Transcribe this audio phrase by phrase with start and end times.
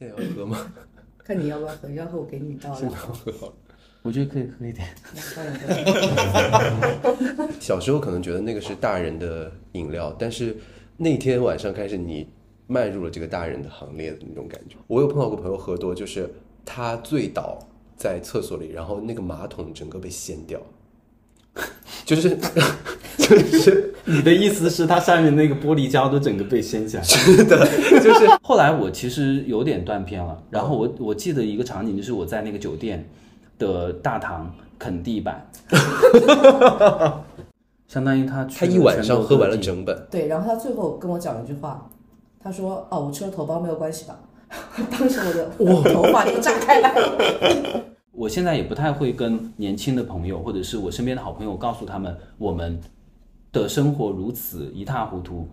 [0.00, 0.72] 现在要喝吗？
[1.22, 2.96] 看你要不要喝，要喝我给你倒现了在。
[2.96, 3.52] 要喝好了。
[4.00, 4.88] 我觉得可以喝一点。
[7.60, 10.56] 小时候可能觉得那个是大人的饮料，但是
[10.96, 12.26] 那天晚上开始，你
[12.66, 14.76] 迈入了这个大人的行列的那种感觉。
[14.86, 16.32] 我有碰到过朋友喝多，就是
[16.64, 17.58] 他醉倒
[17.94, 20.58] 在厕所里，然后那个马桶整个被掀掉，
[22.06, 22.38] 就是
[23.28, 27.02] 就是你的意思是它上面那个玻璃胶都整个被掀起来？
[27.02, 27.66] 是的，
[28.00, 33.06] 就是后来我其实有点断片了，然后我我记得一个场景，就是我在那个酒店
[33.58, 35.46] 的大堂啃地板，
[37.86, 40.06] 相当于他去他一晚上喝完了整本。
[40.10, 41.88] 对，然后他最后跟我讲了一句话，
[42.42, 44.18] 他说：“哦，我吃了头孢没有关系吧？”
[44.90, 47.84] 当时我的我头发就炸开来了。
[48.12, 52.78] 我现在也不太会跟年轻的朋友或者是我身边的好朋友告诉他们，我们
[53.52, 55.48] 的生活如此一塌糊涂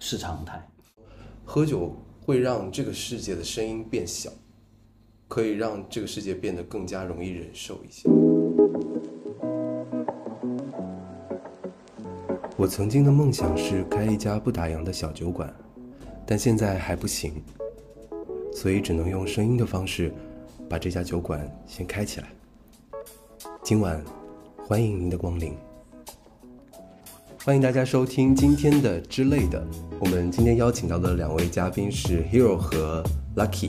[0.00, 0.60] 是常态。
[1.44, 4.30] 喝酒会让这个世界的声音变小，
[5.28, 8.08] 可以让这个世界变得更加容易忍受一些。
[12.56, 15.52] 我曾经的梦想是开一家不打烊的小酒馆，
[16.26, 17.42] 但现在还不行，
[18.52, 20.12] 所以只能用声音的方式
[20.68, 22.28] 把这家酒馆先开起来。
[23.62, 24.04] 今晚，
[24.58, 25.54] 欢迎您的光临。
[27.50, 29.60] 欢迎大家收听今天的之类的。
[29.98, 33.02] 我们今天邀请到的两位嘉宾是 Hero 和
[33.34, 33.68] Lucky。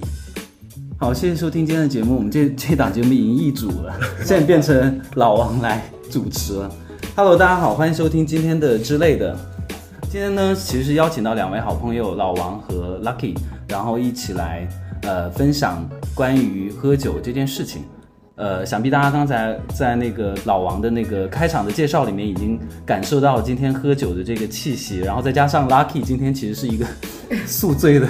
[1.00, 2.16] 好，谢谢收听今天的节目。
[2.16, 6.72] 我们这这档节目已经易主了，现在变成老王来主持了。
[7.16, 9.36] Hello，大家好，欢迎收听今天的之类的。
[10.12, 13.36] 今天呢，其实是邀请到两位好朋友老王和 Lucky，
[13.68, 14.70] 然后一起来
[15.02, 17.82] 呃分享关于喝酒这件事情。
[18.42, 26.84] 呃，想必大家刚才在那个老王的那个开场的介绍里面已经感受到今天喝酒的这个气息，然后再加上 Lucky 今天其实是一个
[27.46, 28.08] 宿醉的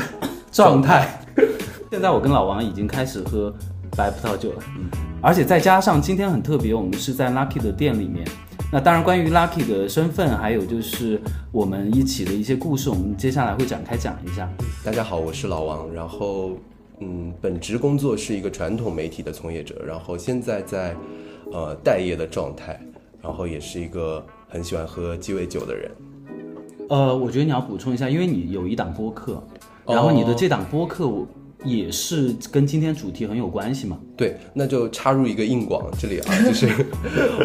[0.50, 1.20] 状态。
[1.92, 3.54] 现在我跟老王已经开始喝
[3.98, 4.86] 白葡萄酒了，嗯，
[5.22, 8.26] 而且再加上今天很特别，我们是在 Lucky 的店里面。
[8.72, 11.20] 那当然，关于 Lucky 的身份，还有就是
[11.52, 14.50] 我们一起的一些故事，我们接下来会展开讲一下。
[14.82, 15.94] 大家好，我是老王。
[15.94, 16.52] 然后，
[17.02, 20.96] 嗯，本职工作是一个传统媒体的从业者，然后现在在
[21.52, 22.80] 呃待业的状态，
[23.22, 25.92] 然后也是一个很喜欢喝鸡尾酒的人。
[26.90, 29.42] 呃，我觉得你要补充一下，因为你有一档播客，
[29.88, 31.08] 然后你的这档播客
[31.64, 34.00] 也是跟今天主题很有关系嘛？
[34.18, 36.68] 对，那就插入一个硬广，这里啊， 就是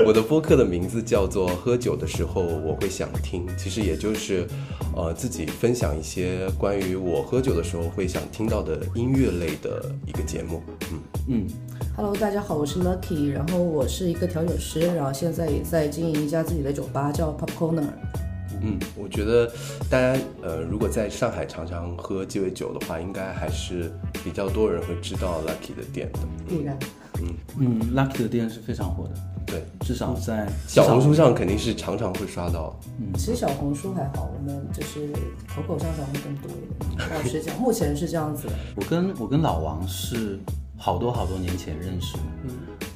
[0.07, 4.47] 我的播客的名字叫做《喝酒的时候我会想听》，其实也就是，
[4.95, 10.63] 呃，自己分享一些关于我喝酒的时候会想听到的音乐类的一个节目。
[10.91, 10.99] 嗯，
[11.29, 11.47] 嗯
[11.95, 17.89] ，Hello，大家好，我是 Lucky，然后我是一个调酒师，然后现在也在经营一家自己的酒吧，叫 Pop Corner。
[18.67, 19.47] 嗯，我觉得
[19.89, 23.93] 大家呃，如果在上海常常喝鸡尾酒的话，应该还是
[24.25, 26.19] 比较多人会知道 Lucky 的店的。
[26.49, 26.79] 必然，
[27.59, 29.15] 嗯，Lucky 的店是非常火的，
[29.47, 32.79] 对，至少在小红书上肯定是常常会刷到。
[32.99, 35.09] 嗯其实小红书还好，我们就是
[35.49, 37.09] 口口相传会更多一点。
[37.15, 38.53] 老实讲，目前是这样子的。
[38.75, 40.39] 我跟我跟老王是
[40.77, 42.51] 好多好多年前认识的，嗯，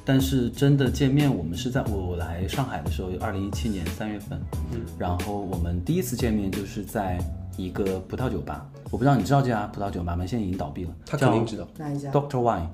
[0.05, 4.39] 但是真的见面，我们是在我我来上海的时候，二零一七年三月份，
[4.71, 7.19] 嗯，然后我们第一次见面就是在
[7.57, 10.25] 一个葡萄酒吧，我不知道你知道这家葡萄酒吧吗？
[10.25, 11.67] 现在已经倒闭了，他肯定知道。
[11.77, 12.67] 哪一家？Doctor Wine，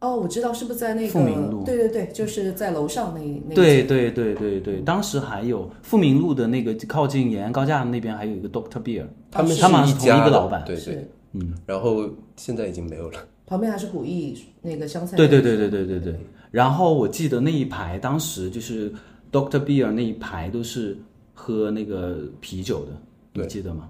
[0.00, 1.64] 哦，我知道，是不是在那个富民路？
[1.64, 11.10] 对对对，就是在楼上那那对对对对对，当时还有富民路的那个靠近延安高架那边还有一个 Doctor Beer，他们是他们是同一家的一个老板，对对。
[11.32, 13.18] 嗯，然后现在已经没有了。
[13.48, 15.16] 旁边还是古意那个香菜。
[15.16, 16.20] 对对对对对对对。
[16.50, 18.92] 然后我记得那一排当时就是
[19.32, 20.96] Doctor Beer 那一排都是
[21.34, 22.92] 喝那个啤酒的，
[23.32, 23.88] 你记得吗？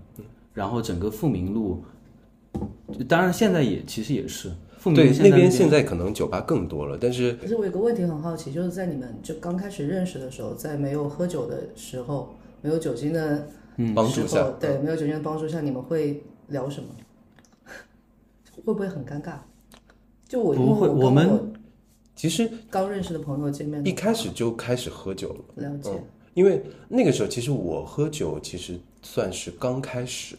[0.55, 1.85] 然后整个富民路，
[3.09, 13.47] 当然现在也其实也是富民对路，那边现在在可能酒吧更多了，但是可是我有个问题很好奇，就是在你们就刚开始认识的时候，在没有喝酒的时候，没有酒精的
[13.95, 16.89] 帮助下，，对，没有酒精的帮助下，你们会聊什么？
[18.65, 19.35] 会不会很尴尬？
[20.29, 21.53] 就我不会我我们
[22.15, 25.45] 其实刚认识的朋友见面，一开始就开始喝酒了。
[25.57, 30.37] 了解，嗯，因为那个时候其实我喝酒其实算是刚开始，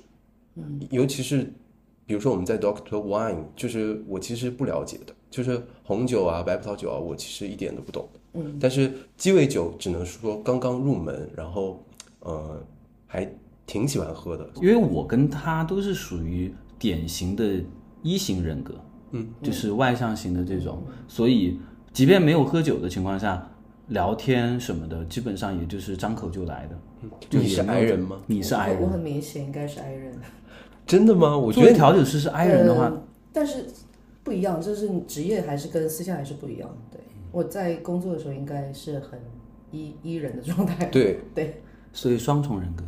[0.55, 1.51] 嗯，尤其是
[2.05, 11.83] 比如说我们在 Doctor Wine，就是我其实不了解的，就是红酒啊、白葡萄酒啊，我其实一点都不懂，嗯，但是鸡尾酒只能说刚刚入门，然后
[12.19, 12.61] 呃
[13.07, 13.31] 还
[13.65, 17.63] 挺喜欢喝的，因为我跟他都是属于典型的
[18.01, 18.75] 一型人格，
[19.11, 21.59] 嗯，就是外向型的这种，所以
[21.91, 23.49] 即便没有喝酒的情况下，
[23.87, 26.77] 聊天什么的，基本上也就是张口就来的。
[27.29, 28.21] 就你是 I 人吗？
[28.27, 30.13] 你是 I 人我，很明显应该是 I 人。
[30.85, 31.37] 真的吗？
[31.37, 32.91] 我觉得调酒师是 I 人的话，
[33.31, 33.65] 但是
[34.23, 36.69] 不一样，就是你职业还是跟私下还是不一样。
[36.91, 36.99] 对，
[37.31, 39.19] 我在工作的时候应该是很
[39.71, 40.85] 依依人的状态。
[40.85, 41.61] 对，对，
[41.93, 42.83] 所以双重人格。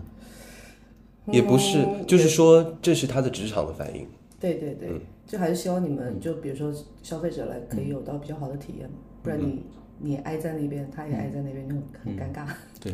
[1.28, 4.08] 也不是，嗯就是说这是他的职场的反应。
[4.42, 9.64] 对对对，就还是希望你们就比如说消费者来可以有到比较好的体验嘛，不然你
[10.00, 12.48] 你挨在那边，他也挨在那边，就很很尴尬。
[12.80, 12.92] 对，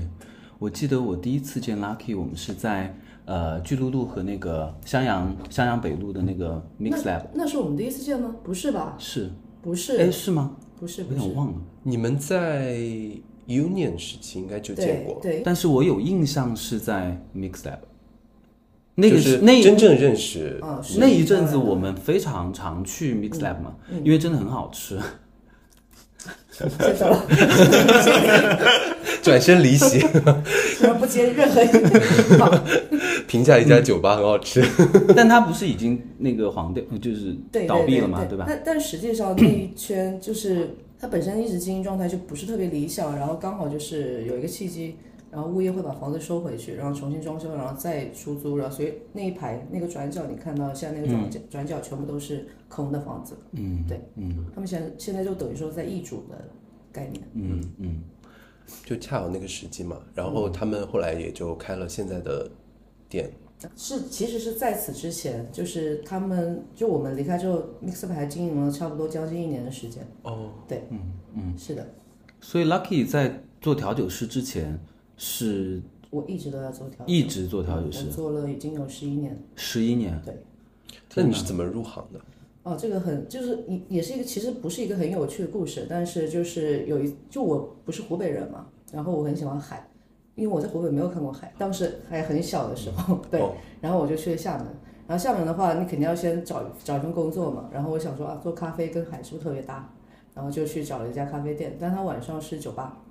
[0.59, 2.93] 我记得我第一次见 Lucky，我们是在
[3.25, 8.35] 呃巨鹿路和那个襄阳襄阳北路的那个 Mix Lab，那是我们第一次见吗？
[8.43, 8.95] 不是吧？
[8.99, 10.57] 是，不是，哎是吗？
[10.77, 11.35] 不是，有点。
[11.35, 12.75] 忘了，你们在
[13.47, 17.79] Union 时期应该就见过，对对，但是我有印象是在 Mix Lab，
[18.99, 20.59] 那个是那真正认识。
[20.97, 24.97] 那一阵子我们非常常去 Mix Lab 嘛，嗯因为真的很好吃。
[29.21, 29.99] 转身离席，
[30.81, 32.63] 然后不接任何一个
[33.27, 34.63] 评价一家酒吧很好吃。
[35.15, 37.35] 但它不是已经那个黄掉，就是
[37.67, 38.45] 倒闭了嘛，对吧？
[38.47, 44.95] 但但实际上那一圈就是它本身一直经营状态就不是特别理想，然后刚好就是有一个契机，
[45.31, 56.49] 然后物业会把房子收回去，然后重新装修，然后再出租，然后所以那一排那个转角你看到现在那个转角、转角全部都是空的房子，嗯，对，嗯他们现在现在就等于说在易主的
[56.91, 57.23] 概念。
[57.33, 58.01] 嗯嗯，
[58.85, 62.49] 就恰好那个时机嘛，然后他们后来也就开了现在的
[63.09, 63.29] 店。
[63.75, 70.07] 是，其实是在此之前，就是他们就我们离开之后，Mixup 还经营了差不多将近一年的时间。
[70.21, 70.99] 哦，对，嗯
[71.33, 71.83] 嗯，是的，
[72.39, 74.79] 所以 Lucky 在做调酒师之前
[75.17, 79.37] 是我一直都在做调酒，一直做调酒师我，做了已经有十一年。
[79.55, 80.21] 十一年。
[80.23, 80.33] 对，
[81.15, 82.21] 那你是怎么入行的？
[82.63, 89.89] 哦，这个很就是也也是一个其实不是一个很有趣的故事，但是就是有一就我不是湖北人嘛，然后我很喜欢海，
[90.35, 94.67] 因为我在湖北没有看过海，当时还很小的时候，对，哦然后我就去了厦门，
[95.07, 99.93] 然后厦门的话，你肯定要先找找一份工作嘛，然后我想说啊，做咖啡跟海是不是特别搭，
[100.35, 103.01] 然后就去找了一家咖啡店，但它晚上是酒吧，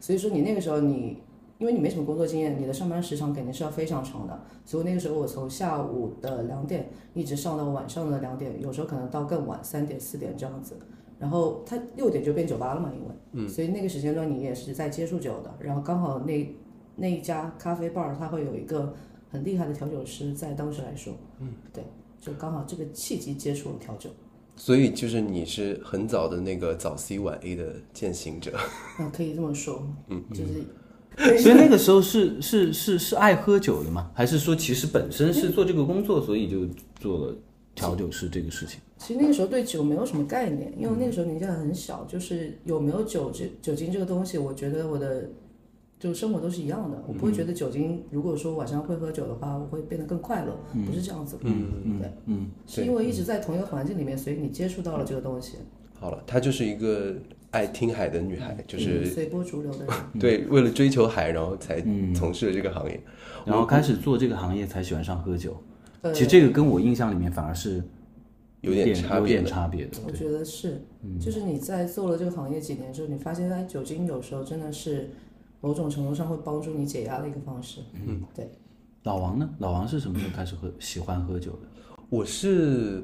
[0.00, 1.18] 所以说你那个时候你。
[1.58, 10.76] 因为你没什么工作经验，你的上班时长肯定是要非常长的，所以那个时候我从下午的两点一直上到晚上的两点，有时候可能到更晚三点四点这样子。
[11.16, 15.54] 然后他六点就变酒吧了嘛，因为，嗯，所以那个时间段你也是在接触酒的。
[15.60, 16.54] 然后刚好那
[16.96, 18.92] 那一家咖啡 bar 它会有一个
[19.30, 21.84] 很厉害的调酒师，在当时来说，嗯，对，
[22.20, 24.10] 就刚好这个契机接触了调酒，
[24.56, 28.52] 所以就是你是很早的那个早 C 晚 A 的践行者。
[28.98, 30.64] 那可以这么说，嗯，就是。
[31.16, 34.10] 所以那个时候是是是是爱喝酒的吗？
[34.14, 36.66] 还是说其实本身是做这个工作，所以就
[37.00, 37.34] 做了
[37.74, 38.80] 调酒师这个事情？
[38.98, 45.28] 其实那个时候对酒没有什么概念，因为那个时候年纪还很小，就是有没有酒这酒精这个东西，我觉得我的
[45.98, 50.56] 就生活都是一样的，我不会觉得酒精如果说晚上会喝酒的话，我会变得更快乐，
[50.86, 51.36] 不是这样子。
[51.42, 55.58] 嗯嗯对，嗯，是因为一直在同一个环境里面，所以你接触到了这个东西，
[55.98, 57.14] 好了，它就是一个
[57.54, 59.94] 爱听海的女孩，就是嗯随波逐流的人。
[60.18, 61.80] 对为了追求海，然后才
[62.12, 63.00] 从事了这个行业。
[63.46, 65.56] 然后开始做这个行业才喜欢上喝酒。
[66.00, 67.80] 呃其实这个跟我印象里面反而是
[68.60, 70.02] 有点点有点差别的差别的。
[70.04, 70.82] 我觉得是，
[71.20, 75.10] 就是你在做了这个行业几年之后，你发现哎，酒精有时候真的是
[75.60, 77.80] 某种程度上会帮助你解压的一个方式。
[78.04, 78.50] 嗯，对。
[79.04, 79.48] 老王呢？
[79.58, 81.58] 老王是什么时候开始喝喜欢喝酒的？
[82.08, 83.02] 我是，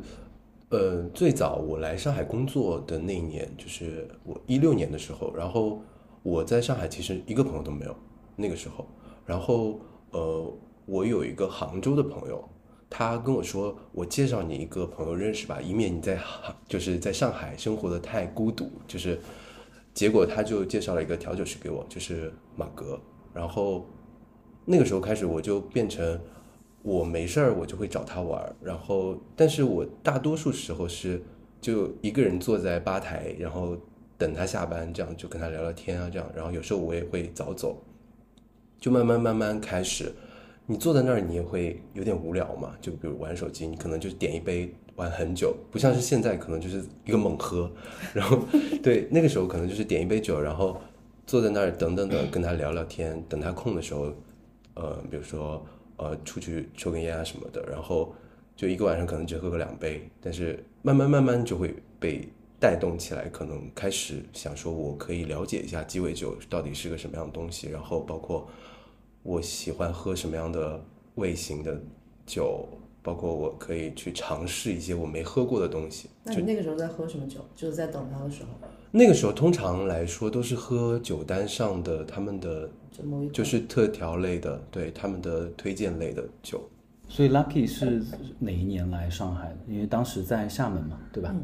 [0.70, 5.82] 呃，最早我来上海工作的那一年，就是我一六年的时候，然后
[6.22, 7.96] 我在上海其实一个朋友都没有，
[8.36, 8.86] 那个时候，
[9.26, 9.80] 然后
[10.12, 10.54] 呃，
[10.86, 12.48] 我有一个杭州的朋友，
[12.88, 19.18] 他跟我说，我介绍你一个朋友认识吧，以免你在杭就是在上海生活的太孤独，就是，
[19.92, 22.96] 结果他就介绍了一个调酒师给我，就是马格，
[23.34, 23.84] 然后
[24.64, 26.20] 那个时候开始我就变成。
[26.82, 31.22] 我没事儿，我就会找他玩儿，然后，但是我大多数时候是
[31.60, 33.76] 就一个人坐在吧台，然后
[34.16, 37.82] 等他下班，这样就跟他聊聊天啊，这样，然后有时候我也会早走，
[38.78, 40.10] 就慢慢慢慢开始，
[40.64, 47.70] 你坐在那儿，你也会有点无聊嘛，就比如玩手机，你可能就点一杯玩很久，不像是现在可能就是一个猛喝，
[48.14, 48.38] 然后
[48.82, 50.80] 对那个时候可能就是点一杯酒，然后
[51.26, 54.10] 坐在那儿等等等，跟他聊聊天，等他空的时候，
[54.72, 55.62] 呃，比如说。
[56.00, 58.14] 呃，出去抽根烟啊什么的，然后
[58.56, 62.26] 就一个晚上可能只喝个两杯，但是慢慢慢慢就会被
[62.58, 68.48] 带动起来，可能开始想说我可以了解一下鸡尾酒到底是个什么样的东西，然后包括
[69.22, 70.82] 我喜欢喝什么样的
[71.16, 71.78] 味型的
[72.24, 72.66] 酒，
[73.02, 76.08] 包括我可以去尝试一些我没喝过的东西。
[76.24, 77.40] 那你那个时候在喝什么酒？
[77.54, 78.48] 就是在等他的时候，
[78.90, 86.68] 那个时候通常来说都是喝酒单上的他们的就某一款就是特调类的，对他们的推荐类的酒。
[87.08, 88.02] 所以 Lucky 是
[88.38, 89.56] 哪一年来上海的？
[89.68, 91.34] 因为当时在厦门嘛，对吧？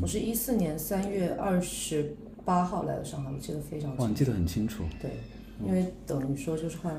[0.00, 4.84] 我是一四年三月二十八号来的上海，我记得非常哇，清你记得很清楚。
[5.00, 5.10] 对，
[5.64, 6.96] 因为等于说就是换，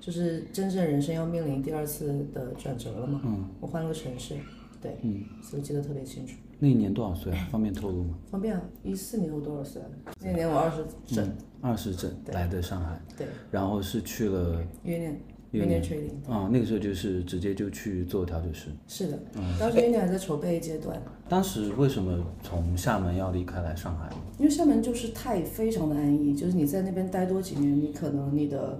[0.00, 3.20] 就是真正人生要面临第二次的转折了嘛。
[3.24, 4.34] 嗯，我换了个城市，
[4.82, 6.36] 对，嗯，所以记得特别清楚。
[6.58, 7.46] 那一年多少岁啊？
[7.52, 8.14] 方便透露吗？
[8.30, 9.94] 方便啊，一四年我多少岁来的？
[10.20, 10.84] 那年我二十
[11.14, 15.20] 整，嗯，二十整对来的上海，对，然后是去了约念
[15.52, 18.68] 约念约念 trading，啊、那个时候就是直接就去做调酒师。
[18.88, 24.10] 是的，嗯当时约念还在筹备阶段，当时为什么从厦门要离开来上海？
[24.38, 28.78] 因为厦门就是太非常的安逸，就是你在那边待多几年，你可能你的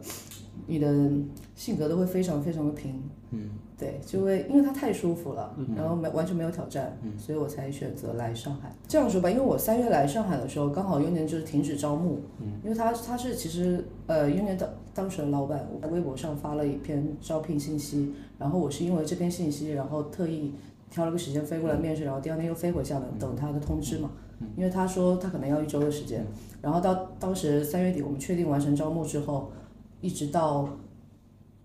[0.67, 1.11] 你的
[1.55, 8.73] 性格都会非常非常的平，嗯，对，就会因为它太舒服了，然后没完全没有挑战，所以我才选择来上海。
[8.89, 20.53] 这样说吧，因为我三月来上海的时候，刚好优年就是停止招募，嗯，因为他他是其实呃优年当当时的老板，我在微博上发了一篇招聘信息，然后我是因为这篇信息，然后特意
[20.91, 24.11] 挑了个时间飞过来面试，然后第二天又飞回厦门等他的通知嘛。
[24.55, 26.23] 因为他说他可能要一周的时间，
[26.61, 29.51] 然后到当时三月底我们确定完成招募之后，
[30.01, 30.69] 一直到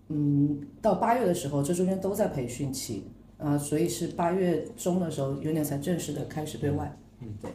[0.08, 3.04] 嗯到八月的时候，这中间都在培训期
[3.38, 7.50] 啊、所以是八月中的时候，有点才正式的开始对外，嗯，对，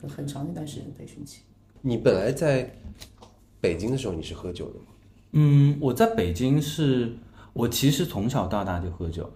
[0.00, 1.40] 就很长一段时间的培训期。
[1.80, 2.72] 你本来在
[3.60, 4.86] 北京的时候你是喝酒的吗？
[5.32, 7.12] 嗯，我在北京是，
[7.52, 9.28] 我其实从小到大就喝酒。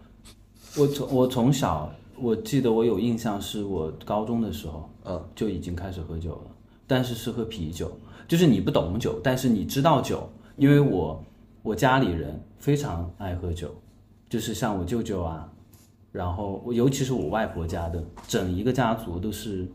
[0.76, 6.50] 我从我从小，我记得我有印象，是我高中的时候，嗯，就已经开始喝酒了，
[6.87, 7.91] 但是是喝啤酒，
[8.29, 11.23] 就是你不懂酒，但是你知道酒，因为我
[11.63, 13.75] 我家里人非常爱喝酒，
[14.29, 15.47] 就是像我舅舅啊，
[16.13, 19.69] 然后我尤其是我外婆家的，整一个家族都是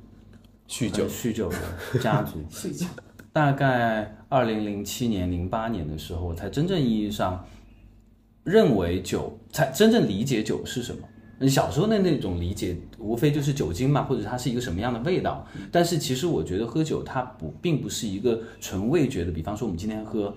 [0.68, 2.40] 酗酒酗酒的家族。
[2.50, 2.86] 酗酒，
[3.32, 7.46] 大概二零零七年、零八年的时候，我才真正意义上
[8.44, 11.08] 认为酒，才真正理解酒是什么。
[11.40, 15.46] 你小时候的那种理解，无非就是酒精嘛，或者它是一个什么样的味道。
[15.72, 20.34] 但是其实我觉得喝酒它不并不是一个纯味觉的，比方说我们今天喝。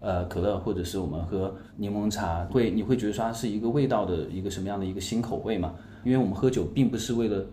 [0.00, 5.74] 呃，可乐或者是我们喝柠檬茶，会你会觉得说它是一个味道的一个什么样的一个新口味嘛？
[6.04, 7.44] 因为我们喝酒并不是为了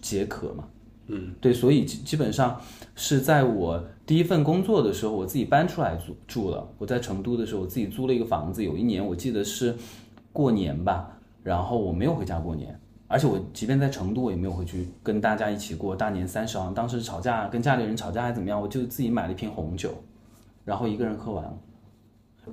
[0.00, 0.64] 解渴嘛，
[1.06, 2.60] 嗯，对，所以基基本上
[2.96, 6.66] 是在我第一份工作的时候，我自己搬出来住住了。
[6.78, 8.64] 我在成都的时候，我自己租了一个房子。
[8.64, 9.76] 有一年我记得是
[10.32, 16.72] 过年吧，然后我没有回家过年，而且我即便在成都，我也没有回去跟大家一起过大年三十啊。
[16.74, 19.90] 当时吵架跟家里人吵架还怎么样，我就自己买了一瓶红酒，
[20.64, 21.58] 然后一个人喝完了，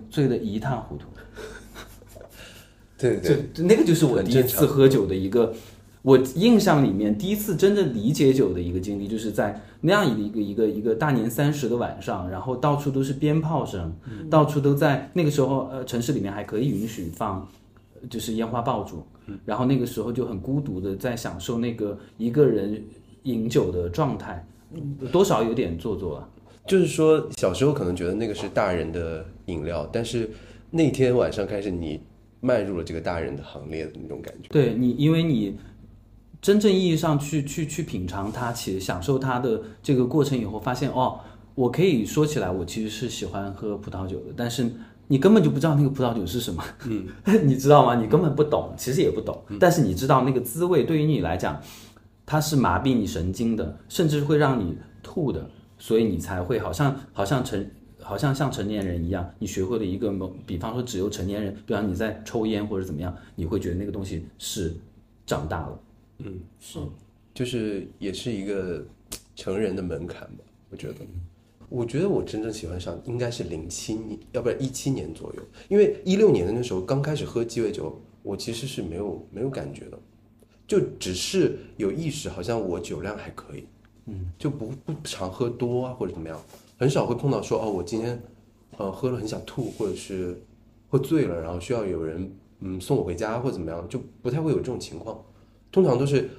[0.09, 1.05] 醉得一塌糊涂。
[2.97, 5.53] 对对就那个就是我第一次喝酒的一个，
[6.01, 13.93] 我印象里面第一次真正理解酒的一个经历，就是在那样一个一个一个大年三十的晚上，然后到处都是鞭炮声，
[14.31, 17.47] 到处都在那个时候，呃，城市里面还可以允许放，
[17.93, 19.05] 呃就是烟花爆竹，
[19.45, 22.83] 然后那个时候就很孤独的在享受那个一个人
[23.23, 24.43] 饮酒的状态，
[25.11, 26.29] 多少有点做作了。
[26.65, 30.29] 就是说小时候可能觉得那个是大人的饮料，但是
[30.69, 31.99] 那天晚上开始你
[32.39, 34.47] 迈入了这个大人的行列的那种感觉。
[34.49, 35.57] 对你，因为你
[36.41, 41.19] 真正意义上去去去品尝它，其实享受它的这个过程以后，发现哦，
[41.55, 44.69] 我可以说起来，我其实是喜欢喝葡萄酒的，但是
[45.07, 47.07] 你根本就不知道那个葡萄酒是什么，嗯，
[47.47, 47.95] 你知道吗？
[47.95, 51.59] 你根本不懂，其实也不懂，但是你知道那个滋味对于你来讲，
[52.25, 55.49] 它是麻痹你神经的，甚至会让你吐的，
[55.79, 57.65] 所以你才会好像好像成。
[58.07, 64.73] 好像像成年人一样，你学会了一个某，比方说只有成年人，比方你在抽烟或者怎么样，你会觉得那个东西是
[65.25, 65.79] 长大了。
[66.19, 66.79] 嗯是
[67.33, 68.83] 就是也是一个
[69.35, 70.95] 成人的门槛吧，我觉得。
[71.69, 79.99] 我觉得我真正喜欢上应该是零七年，要不然一七年左右，因为一六年的那时候刚开始喝鸡尾酒，我其实是没有没有感觉的，
[80.65, 83.65] 就只是有意识，好像我酒量还可以，
[84.05, 86.41] 嗯，就不不常喝多啊或者怎么样，
[86.77, 88.21] 很少会碰到说哦我今天
[88.77, 90.41] 呃喝了很想吐，或者是
[90.89, 95.23] 喝醉了，然后需要有人嗯送我回家或者怎么样，就不太会有这种情况，
[95.71, 96.29] 通常都是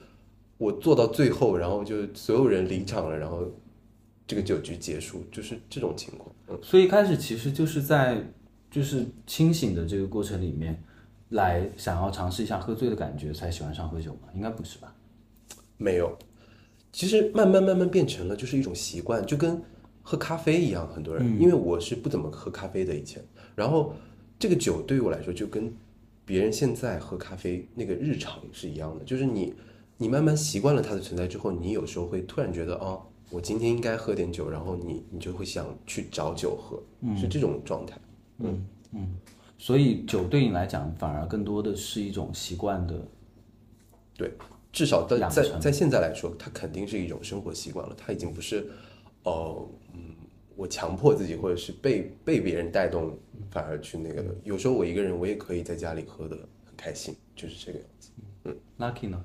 [0.56, 3.44] 我做到最后，然后就所有人离场了，然后
[4.26, 6.34] 这个酒局结束，就是这种情况。
[6.48, 8.24] 嗯，所以一开始其实就是在
[8.70, 10.82] 就是清醒的这个过程里面，
[11.30, 14.28] 来想要尝试一下喝醉的感觉，才喜欢上喝酒嘛？
[14.34, 14.94] 应该不是吧？
[15.76, 16.16] 没有，
[16.92, 19.62] 其实慢慢慢慢变成了就是一种习惯，就跟
[20.08, 20.88] 喝咖啡一样。
[20.88, 23.22] 很多人，因为我是不怎么喝咖啡的以前，
[23.54, 23.92] 然后
[24.38, 25.70] 这个酒对于我来说就跟
[26.24, 29.52] 别人现在喝咖啡那个日常是一样的，就是你
[29.98, 36.82] 你慢慢习惯了它的存在之后，你有时候会突然觉得哦，我今天应该喝点酒，然后你你就会想去找酒喝，
[37.14, 37.98] 是这种状态。
[38.38, 39.14] 嗯嗯
[39.58, 42.94] 所以酒对你来讲反而更多的是一种习惯的，
[44.16, 44.32] 对，
[44.72, 48.70] 至少在在在现在来说，它肯定是一种生活习惯了，它已经不是，
[49.24, 49.87] 哦、嗯，
[50.58, 53.16] 我强迫自己或者是被被别人带动，
[53.48, 54.34] 反而去那个的。
[54.42, 58.10] 有时候我一个人，我也可以在家里喝的很开心，就是这个样子。
[58.42, 59.24] 嗯 Lucky 呢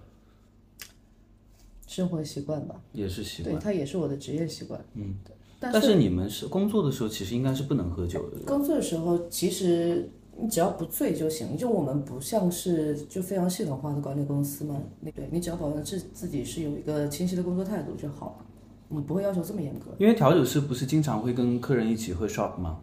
[1.88, 4.80] 生活习惯吧，也是习惯对，惯，它也是我的职业习惯。
[4.94, 5.16] 嗯，
[5.60, 11.58] 但但是你们是工作的时候其实应该是不能喝酒的，工作的时候，其实你只要不醉就行。
[11.58, 18.46] 就我们不像是就非常系统化的管理公司嘛，那对你只要保证自自己是有一个清晰的工作态度就好了。
[18.94, 19.88] 我们不会要求这么严格。
[19.98, 22.80] 因为调酒师不是经常会跟客人一起喝 shot 吗？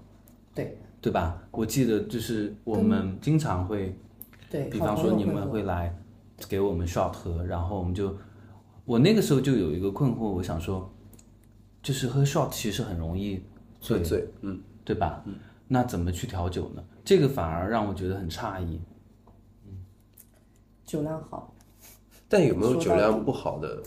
[0.53, 1.41] 对对吧？
[1.53, 3.97] 我记得就是我们经常会，
[4.51, 5.97] 对，比方说你们会来
[6.49, 8.13] 给我们 shot 喝，然后我们就，
[8.85, 10.91] 我那个时候就有一个困惑，我想说，
[11.81, 13.41] 就是喝 shot 其实很容易
[13.81, 15.23] 醉，醉，嗯，对吧？
[15.27, 15.37] 嗯
[15.69, 16.83] 那怎么去调酒呢？
[17.05, 18.81] 这个反而让我觉得很诧异。
[20.85, 21.55] 酒量好，
[22.29, 23.81] 但有没有酒量不好的？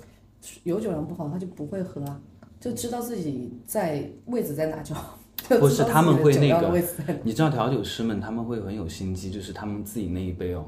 [0.63, 2.19] 有酒量不好他就不会喝啊，
[2.59, 5.17] 就知道自己在位置在哪就好。
[5.59, 6.79] 不是他们会那个
[7.23, 10.65] 你知道调酒师们他们会很有心机，就是他们自己那一杯哦，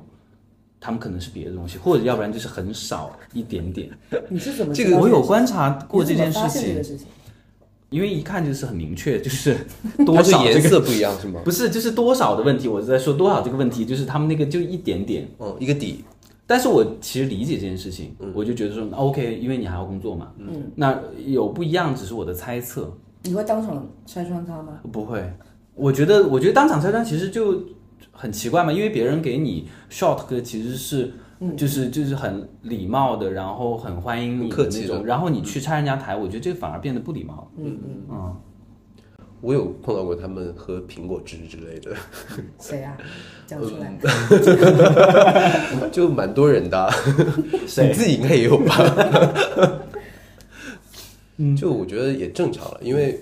[0.81, 3.89] 他们可能是别的东西，或者要不然就是很少一点点。
[4.27, 6.83] 你是怎么这个我有观察过这件事情？
[7.89, 9.55] 因为一看就是很明确，就是
[10.05, 11.39] 多它是颜少这个色不一样是吗？
[11.45, 15.25] 不是就是多少的问题，我是在说多少这个问题，就是他们那个就一点点。
[15.37, 16.03] 哦，一个底，
[16.47, 22.91] 但是我其实理解这件事情，我就觉得说 OK，因为你还要工作嘛，嗯，那有不一样只是我的猜测，
[23.23, 24.79] 你会当场拆穿他吗？
[24.91, 25.23] 不会。
[25.73, 27.61] 我觉得，我觉得当场拆穿其实就
[28.11, 31.11] 很奇怪嘛，因为别人给你 short 歌其实是。
[31.57, 37.51] 就是就是很礼貌的，然后很欢迎你的那种，然后你去拆人家台，我觉得这反而变得不礼貌。
[37.57, 38.35] 嗯嗯，嗯，
[39.41, 41.95] 我有碰到过他们喝苹果汁之类的，
[42.59, 42.97] 谁啊？
[43.45, 43.97] 讲出来。
[45.91, 46.91] 就蛮多人的啊、
[47.67, 49.81] 谁 你自己应该也有吧？
[51.57, 53.19] 就我觉得也正常了，因为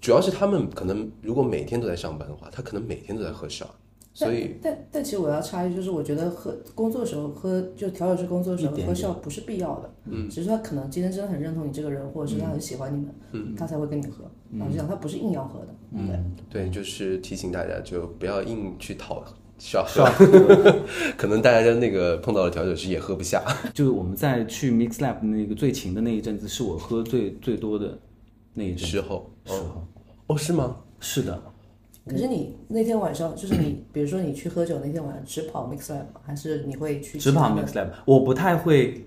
[0.00, 3.66] 主要是他们可能如果每天都在上班的话，他可能每天都在喝 shot，
[4.14, 14.24] 所以但但但其实我要插一句，就是我觉得喝工作的时候喝，就调酒师工作的时候喝笑不是必要的，嗯，只是他可能今天真的很认同你这个人，或者是他很喜欢你们，嗯，他才会跟你喝。
[14.58, 15.68] 老实讲，他不是硬要喝的，
[16.50, 16.64] 对。
[16.64, 19.24] 对，就是提醒大家就不要硬去讨
[19.58, 20.12] shot，shot
[21.16, 23.42] 可能大家那个碰到的调酒师也喝不下。
[23.72, 27.98] 就是我们在去 Mix Lab 那个最勤的那一阵子，是我喝最最多的
[28.52, 28.86] 那一阵。
[28.86, 29.86] 时候，时候哦，
[30.26, 30.76] 哦是吗？
[31.00, 31.42] 是的，
[32.04, 39.04] 可是你那天晚上，就是你，比如说你去喝酒那天晚上，只跑 mix lab，还是你会去只跑其他的？Mix Lab，我不太会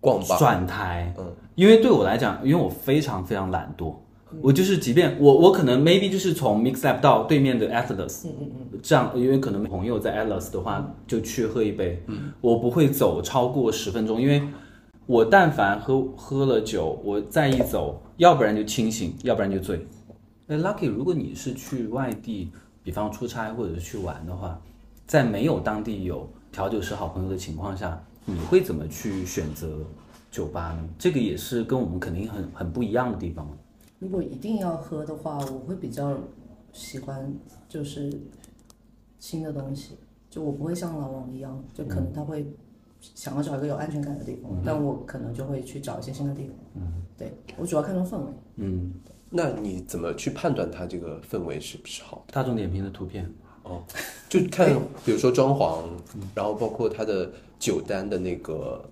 [0.00, 3.94] 逛吧，转台，嗯，因为对我来讲，因为我非常非常懒惰，
[4.40, 14.42] 我就是即便我我可能 maybe 就是从 Mix Lab 到对面的 Atlas，嗯嗯嗯，这样，因为可能朋友在 Atlas 的话，就去喝一杯，嗯，我不会走超过十分钟，因为
[15.04, 19.84] 我但凡喝喝了酒，我再一走，要不然就清醒，要不然就醉。
[20.50, 22.50] 哎，Lucky，如果你是去外地，
[22.82, 24.60] 比方出差或者是去玩的话，
[25.06, 29.78] 在没有当地有调酒师好朋友的情况下，你会怎么去选择
[30.28, 30.88] 酒吧呢？
[30.98, 33.48] 这个也是跟我们肯定很很不一样的地方。
[34.00, 36.18] 如果一定要喝的话，我会比较
[36.72, 37.32] 喜欢
[37.68, 38.12] 就是
[39.20, 39.94] 新的东西，
[40.28, 42.44] 就我不会像老王一样，就可能他会
[42.98, 46.56] 想要找一个有安全感的地方，但我可能就会去找一些新的地方。
[46.74, 48.32] 嗯，对我主要看重氛围。
[48.56, 48.92] 嗯，
[49.30, 52.24] 那你怎么去判断它这个氛围是不是好？
[52.32, 53.82] 大众点评的图片，哦，
[54.28, 54.68] 就看
[55.04, 55.82] 比如说装潢，
[56.34, 58.84] 然后包括它的酒单的那个，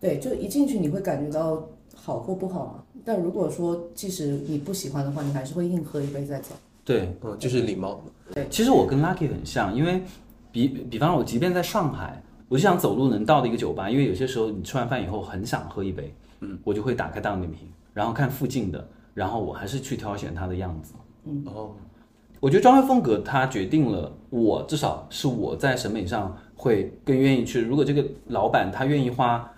[0.00, 2.82] 对，就一进去你会感觉到好或不好嘛。
[3.04, 6.56] 但如果说即使你不喜欢的话，你还是会硬喝一杯再走。
[6.84, 8.00] 对，嗯，就是礼貌。
[8.32, 10.02] 对其实我跟 Lucky 很像，因为
[10.50, 20.92] 比比方说，我即便在上海，我就想走路能到的一个酒吧，因为有些时候你吃完饭以后很想喝一杯，嗯，我就会打开大众点评，然后看附近的，然后我还是去挑选它的样子。
[21.24, 21.70] 嗯哦，
[22.38, 27.62] 我觉得装修风格它决定了我至少是我在审美上会更愿意去。
[27.62, 29.50] 如果这个老板他愿意花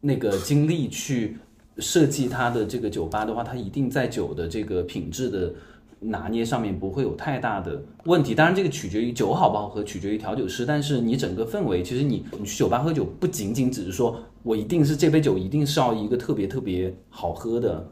[0.00, 1.38] 那个精力去
[1.78, 5.54] 设计他的这个酒吧的话，他一定在酒的这个品质的
[6.00, 8.34] 拿捏上面不会有太大的问题。
[8.34, 10.66] 当然，这个取决于酒好不好喝，取决于调酒师。
[10.66, 17.88] 但是你整个氛围，其实你你去酒吧喝酒，不仅仅只是说我一定是这杯酒一定是要一个特别特别好喝的。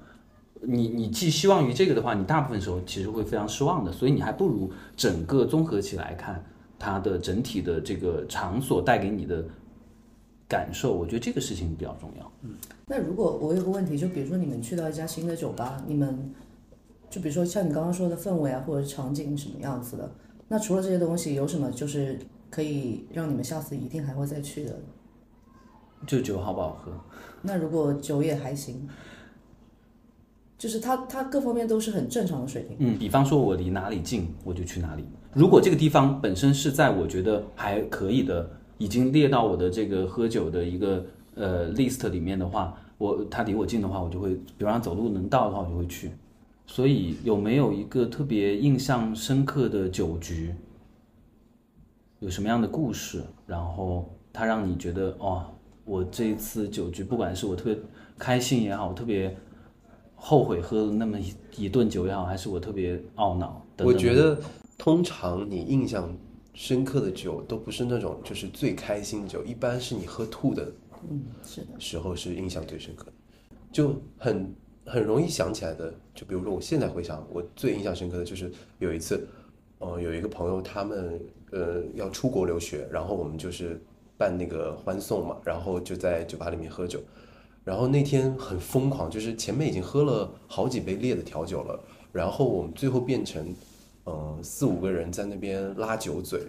[0.66, 6.44] 你你寄希望于这个的话，你大部分时候其实会非常失望的，所以你还不如整个综合起来看
[6.79, 9.44] 它的整体的这个场所带给你的
[10.48, 12.33] 感受，我觉得这个事情比较重要。
[12.42, 12.55] 嗯
[12.87, 16.35] 那如果我有个问题，就比如说你们去到一家新的酒吧，你们
[17.09, 20.11] 就比如说像你刚刚说的氛围啊，或者场景什么样子的，
[20.48, 22.18] 那除了这些东西，有什么就是
[22.50, 24.79] 可以让你们下次一定还会再去的？
[26.07, 26.92] 就酒好不好喝？
[27.40, 28.87] 那如果酒也还行，
[30.57, 32.77] 就是他，他各方面都是很正常的水平。
[32.81, 35.05] 嗯，比方说我离哪里近，我就去哪里。
[35.33, 46.12] 如果这个地方本身是在我觉得还可以的，已经列到我的这个喝酒的一个呃 list 里面的话，我他离我近的话，我就会，比方走路能到的话，我就会去。
[46.67, 50.55] 所以有没有一个特别印象深刻的酒局？
[52.21, 53.23] 有什么样的故事？
[53.47, 55.45] 然后它让你觉得哦，
[55.85, 57.79] 我这一次酒局，不管是我特别
[58.19, 59.37] 开心也好，我特别
[60.14, 63.87] 后悔喝了那么一一顿酒也好，还是我特别懊恼等等。
[63.87, 64.38] 我觉得
[64.79, 66.14] 通常你印象
[66.55, 70.72] 深刻的酒都不是那种就是最开心的酒，一般是你喝吐的
[71.11, 73.12] 嗯，是的，时候是印象最深刻的，
[73.70, 74.55] 就很
[74.87, 75.92] 很容易想起来的。
[76.14, 79.27] 就比如说我现在回想，我最印象深刻的就是有一次，
[79.81, 83.79] 呃，有一个朋友他们呃要出国留学，然后我们就是
[84.16, 87.00] 办那个欢送嘛，然后就在酒吧里面喝酒，
[87.64, 91.81] 然后那天很疯狂，就是前面已经喝了好几杯烈的调酒了，
[92.12, 93.42] 然后我们最后变成
[94.05, 96.40] 嗯、呃四五个人在那边拉酒嘴。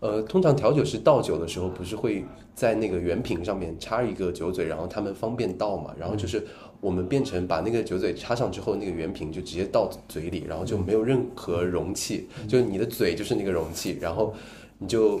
[0.00, 5.94] 呃，通常调酒师倒酒的时候，不是会在那个圆瓶上面插一个酒嘴，然后他们方便倒嘛。
[5.98, 6.42] 然后就是
[6.80, 14.34] 我们变成把那个酒嘴插上之后，那个圆瓶就直接倒嘴里，然后就没有任何容器，就你的嘴就是那个容器，然后
[14.78, 15.20] 你就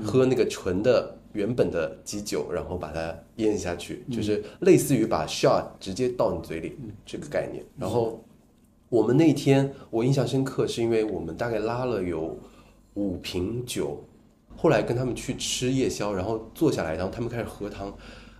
[0.00, 7.64] 喝那个纯的原本的基酒，然后把它咽下去，就是类似于把 shot 直接倒你嘴里这个概念。
[7.78, 8.24] 然后
[8.88, 12.36] 我们那天我印象深刻，是因为我们大概拉了有
[12.94, 14.02] 五瓶酒。
[14.56, 17.90] 后来跟他们去吃夜宵，然后坐下来，然后他们开始喝汤。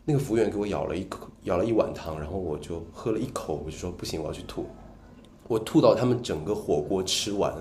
[0.05, 4.67] 那个服务员给我舀了一口，舀了一碗汤，然后我就喝了一口，我就说不行，我要去吐。
[5.47, 7.55] 我吐到他们整个火锅吃完，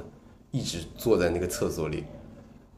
[0.51, 2.03] 一直坐在那个厕所里，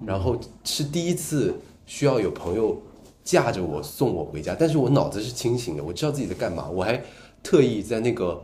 [0.05, 2.81] 然后是第一次需要有朋友
[3.23, 7.03] 架着我送我回家，但是我脑子是清醒的，我知道自己在干嘛，我还
[7.43, 8.43] 特意在那个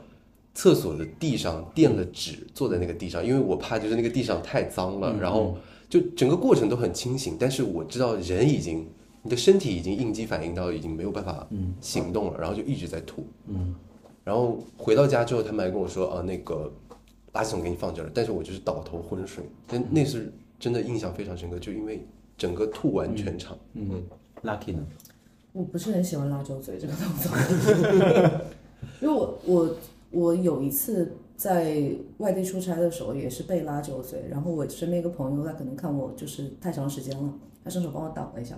[0.53, 5.57] 厕所的地上垫了纸，坐在那个地上，因为我怕就是那个地上太脏了，然后。
[5.89, 8.85] 就整个过程都很清醒，但是我知道人已经，
[9.21, 11.47] 你的身体已经应激反应到已经没有办法
[11.79, 13.25] 行动了，然后就一直在吐。
[13.47, 13.73] 嗯，
[14.25, 16.69] 然后回到家之后，他们还跟我说，啊，那个
[17.31, 22.05] 垃圾桶给你放这儿了，但是我就是倒头昏睡，但那是真的印象非常深刻，就因为
[22.37, 23.57] 整个吐完全场。
[23.73, 24.03] 嗯
[24.43, 24.85] ，Lucky 呢？
[25.53, 27.31] 我不是很喜欢拉酒嘴这个动作，
[29.01, 29.75] 因为我我
[30.11, 38.55] 我有一次在外地出差的时候也是被拉酒嘴，然后我身边一个朋友他可能看我就是太长时间了，他伸手帮我挡了一下，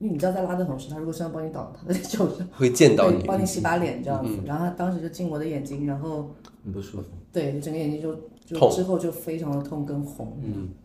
[0.00, 6.30] 因为你知道在拉的同时，他如果身上帮你挡，他的酒是会溅到你，帮你洗把脸这样子，然后他当时就进我的眼睛，然后
[6.64, 7.06] 很不舒服。
[7.32, 8.12] 对整个眼睛就
[8.44, 10.83] 就之后就非常的痛跟红，嗯，对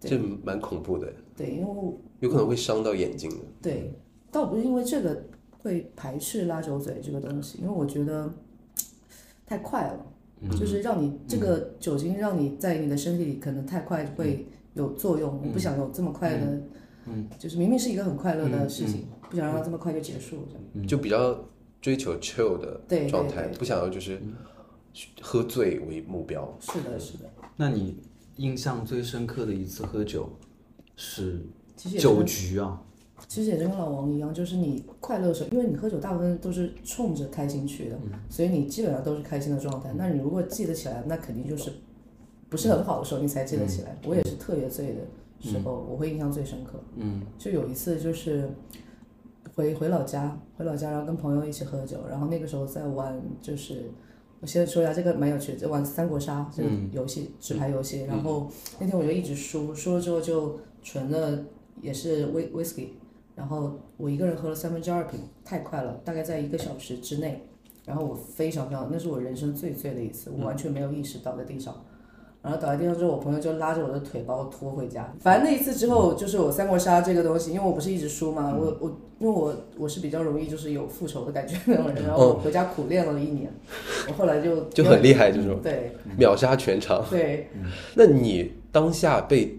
[0.00, 3.36] 这蛮恐怖的，对，因为有可能会伤到眼睛的。
[3.62, 3.92] 对，
[4.30, 5.24] 倒不是因为这个
[5.62, 8.32] 会排斥拉酒嘴这个东西，因为我觉得
[9.46, 10.06] 太快了，
[10.56, 16.60] 就是让你这个酒精让你在你的身体里可能太快会有作用，我不想有这么快的，
[17.06, 20.86] 嗯，就是明明是一个很快乐的事情，不想让它这么快就结束，这样。
[20.86, 21.48] 就比较
[21.80, 24.20] 追求 chill 的对对状态，对不想要就是
[25.20, 26.56] 喝醉为目标。
[26.60, 27.24] 是的，是的，
[27.56, 27.96] 那你
[28.38, 30.28] 印象最深刻的一次喝酒
[30.96, 31.44] 是
[31.76, 32.82] 酒局啊？
[33.26, 37.98] 其实也是跟老王一样，就是你快乐的时候，因为你喝酒大部分都是冲着开心去的，
[38.30, 39.92] 所以你基本上都是开心的状态。
[39.94, 41.72] 那你如果记得起来，那肯定就是
[42.48, 43.96] 不是很好的时候你才记得起来。
[44.04, 45.00] 我也是特别醉的
[45.40, 46.80] 时候，我会印象最深刻。
[46.96, 48.48] 嗯，就有一次就是
[49.54, 53.90] 回回老家，回老家然后跟朋友一起喝酒，然后那个时候在玩就是。
[54.40, 58.04] 我先说一下这个蛮有趣的，就玩三国杀这个游戏，纸牌游戏。
[58.04, 61.44] 然后那天我就一直输，输了之后就存了
[61.82, 62.88] 也是威 whisky，
[63.34, 67.44] 然后我一个人喝了三分之二瓶，太快了，大概在一个小时之内。
[67.84, 71.74] 然后我非常非常，那是我人生最醉的一次，我完全没有意识倒在地上。
[72.48, 75.12] 然后倒在地上之后，我朋友就拉着我的腿把我拖回家。
[75.20, 83.52] 反正那一次之后，就是我三国杀这个东西，因为我不是一直输嘛，我我因为我我是比较容易就是有复仇的感觉那种人，然后我回家苦练了一年，
[84.08, 87.04] 我后来就就很厉害就是对秒杀全场。
[87.10, 87.50] 对，
[87.94, 89.58] 那你当下被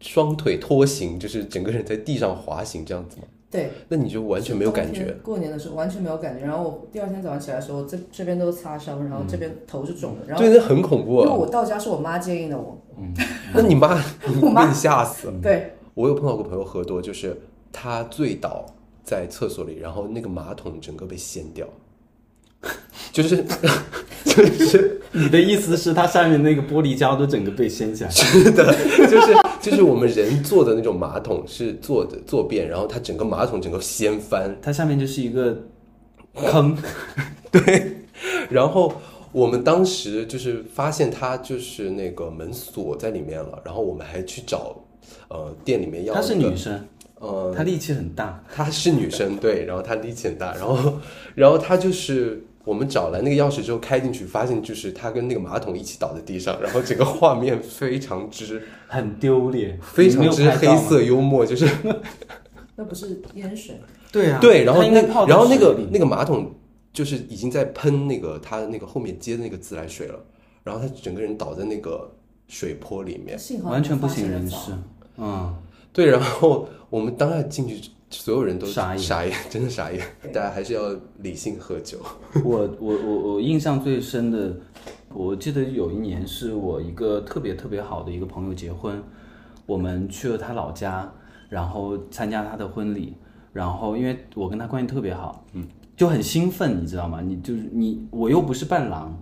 [0.00, 3.22] 双腿拖行，就是整个人在地上滑行这样子吗？
[3.54, 5.16] 对，那你就完全没有感觉。。
[5.22, 11.26] 过年的时候完全没有感觉，然后我第二天早上起来的时候，这这边都是擦伤，然后这边头是肿的，然后对，那很恐怖啊！
[11.26, 13.14] 因为我到家是我妈接应的我，嗯
[13.54, 14.02] 那你妈
[14.42, 15.34] 我妈被你吓死了。
[15.40, 17.40] 对，我有碰到过朋友喝多，就是
[17.72, 18.66] 他醉倒
[19.04, 21.64] 在厕所里，然后那个马桶整个被掀掉，
[23.12, 23.44] 就是
[24.34, 28.10] 就是你的意思是它下面那个玻璃胶都整个被掀起来？
[28.10, 28.74] 是的，
[29.08, 35.56] 就是就是我们人坐的那种马桶是坐的坐便，然后它整个马桶整个掀翻，它下面就是一个
[36.34, 36.76] 坑，
[37.52, 37.98] 对，
[38.50, 38.92] 然后
[39.30, 44.82] 我们当时就是发现它就是那个门锁在里面了，然后我们还去找
[45.28, 46.82] 呃店里面要、她是女生，
[47.20, 48.42] 呃她力气很大。
[48.52, 50.94] 她是女生，对，然后她力气很大，然后
[51.34, 60.74] 然后她就是我们找来那个钥匙之后开进去，发现就是他跟那个马桶一起倒在地上，然后整个画面非常之 很丢脸，非常之黑。
[60.76, 61.68] 色幽默，就是
[62.76, 66.54] 那不是淹水，对啊，对，然后那它应该泡然后那个那个马桶
[66.92, 70.18] 就是已经在喷那个它那个后面接的那个自来水了，
[70.62, 72.10] 然后他整个人倒在那个
[72.48, 74.72] 水坡里面，幸好完全不省人事。
[75.16, 75.54] 嗯，
[75.92, 80.00] 对，然后我们当下进去，所有人都傻眼傻眼， 真的傻眼，
[80.32, 80.82] 大家还是要
[81.18, 81.98] 理性喝酒。
[82.44, 84.56] 我我我我印象最深的，
[85.12, 89.02] 我记得有一年是我一个特别特别好的一个朋友结婚，
[89.66, 91.12] 我们去了他老家，
[91.48, 93.14] 然后参加他的婚礼，
[93.52, 97.20] 然后因为我跟他关系特别好，嗯，就很兴奋，你知道吗？
[97.20, 99.16] 你就是你，我又不是伴郎，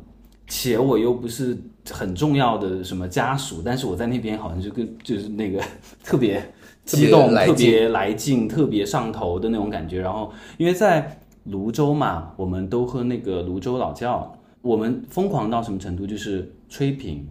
[0.47, 1.57] 且我又不是
[1.91, 5.63] 很重要的什么家属，但是我在那边好像就跟就是那个
[6.05, 6.43] 特别
[6.85, 10.01] 激动、特别来劲特别来劲、特别上头的那种感觉。
[10.01, 16.07] 然后因为在泸州嘛，我们都喝那个泸州老窖，我们疯狂到什么程度？
[16.07, 17.27] 就是吹瓶，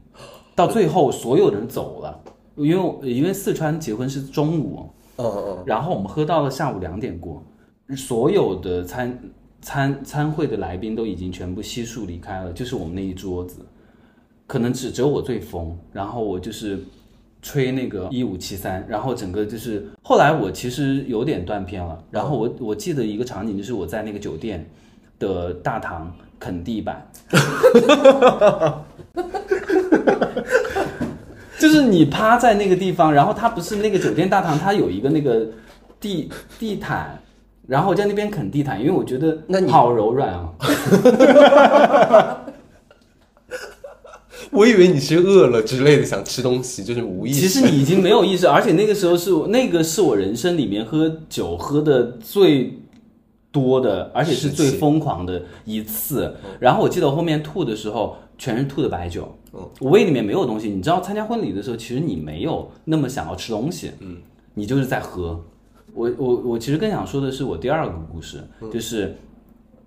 [0.55, 2.19] 到最后所有人走了，
[2.55, 7.43] 因为因为四川结婚是中午，嗯嗯然后我们喝到了下午两点过，
[7.95, 9.19] 所有的参
[9.61, 13.65] 参参会的来宾都已经全部悉数离开了，就是我们那一桌子，
[14.45, 16.83] 可能只只有我最疯，然后我就是
[17.41, 24.69] 吹那个一五七三，然后整个就是后来我其实有点断片了，然后我我记得一个场景就是我在那个酒店
[25.17, 27.09] 的大堂啃地板。
[31.57, 35.47] 就是你趴在那个地方，然后它不是那个酒店大堂，它有一个那个
[35.99, 36.27] 地
[36.57, 37.19] 地毯，
[37.67, 40.49] 然后我在那边啃地毯，因为我觉得那你好柔软啊。
[44.51, 47.41] 我以为你是饿了之类的想吃东西，就是无意识。
[47.41, 52.77] 其实你已经没有意识，而且那个时候是我那个是我人生里面喝酒喝的最
[53.51, 56.35] 多的，而且是最疯狂的一次。
[56.59, 59.33] 然后我记得我后面吐的时候，全是吐的白酒。
[59.53, 60.69] 嗯我胃里面没有东西。
[60.69, 64.17] 你知道参加婚礼的时候，其实你没有那么想要吃东西，嗯，
[64.53, 65.43] 你就是在喝。
[65.93, 69.17] 我我我其实更想说的是我第二个故事，就是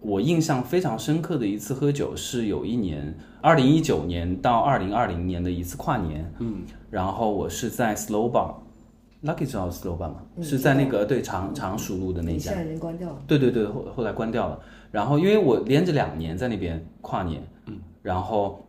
[0.05, 10.17] 我印象非常深刻的一次喝酒，是有一年二零一九年到二零二零年的一次跨年，嗯，然后我是在 Slow Bar，Lucky 知道 Slow Bar 吗？
[10.37, 13.17] 嗯是在那个对常常熟路的那家现，在已经关掉了。
[13.27, 14.61] 对对对，后后来关掉了。
[14.91, 18.65] 然后因为我连着两年在那边跨年，嗯，然后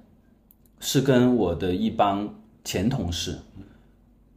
[0.80, 2.28] 是跟我的一帮
[2.64, 3.38] 前同事，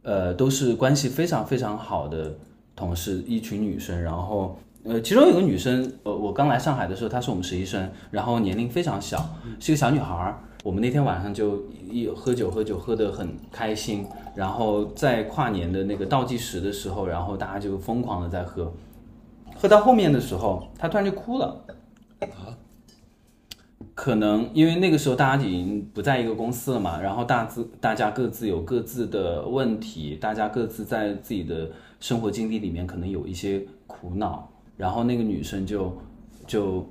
[0.03, 2.35] 呃，都是关系非常非常好的
[2.75, 3.99] 同事，一群女生。
[4.01, 4.57] 然后
[4.89, 9.23] 呃，其中有个女生，呃，我刚来上海的时候，她是我们实习生，然后年龄非常小，
[9.59, 10.41] 是一个小女孩儿。
[10.63, 18.73] 我们那天晚上就一喝酒喝酒喝得很开心，然后在跨年的那个倒计时的时候，然后大家就疯狂的在喝，
[19.55, 21.63] 喝到后面的时候，她突然就哭了。
[22.21, 22.57] 啊
[23.93, 34.48] 可能因为那个时候大家已经不在一个公司了嘛，然后大自大家各自有各自的问题，大家各自在自己的生活经历里面可能有一些苦恼，
[34.79, 35.93] 然后那个女生就
[36.47, 36.89] 就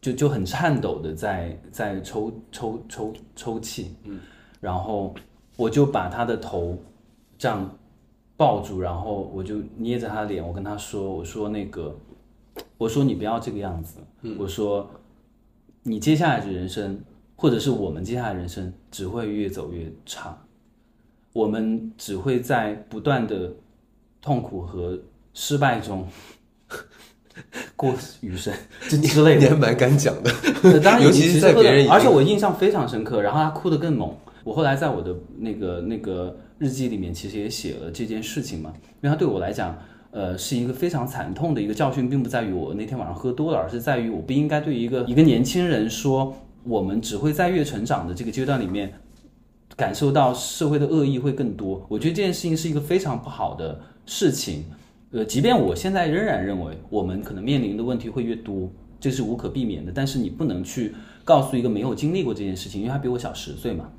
[0.00, 4.20] 就就很颤抖的在在抽抽抽抽泣，嗯，
[4.60, 5.12] 然后
[5.56, 6.78] 我就把她的头
[7.36, 7.68] 这样
[8.36, 11.92] 抱住，然后我就捏着她的脸，我跟她说，我说那个，
[12.78, 13.98] 我说你不要这个样子，
[14.38, 14.88] 我说。
[15.84, 17.02] 你接下来的人生，
[17.34, 20.38] 或者是我们接下来的人生，只会越走越差。
[21.32, 23.52] 我们只会在不断的
[24.20, 24.96] 痛苦和
[25.34, 26.06] 失败中
[27.82, 28.54] 过余生，
[28.88, 29.40] 这之类的。
[29.40, 30.30] 你还蛮敢讲的，
[30.62, 33.20] 呃当然，尤其是在别人而且我印象非常深刻。
[33.20, 34.14] 然后他哭得更猛。
[34.44, 39.76] 我后来在我的那个那个日记里面，其实也写了这件事情嘛，因为他对我来讲，
[40.12, 48.92] 呃，是一个非常惨痛的一个教训，并不在于我那天晚上喝多了，而是在于我不应该对一个一个年轻人说，我们只会在越成长的这个阶段里面。
[49.74, 54.66] 感受到社会的恶意会更多，我觉得这件事情是一个非常不好的事情。
[55.12, 59.92] 呃，即便我现在仍然认为我们可能面临的问题会越多，这是无可避免的。
[59.94, 63.90] 但是你不能去告诉一个没有经历过这件事情，因为他比我小十岁嘛，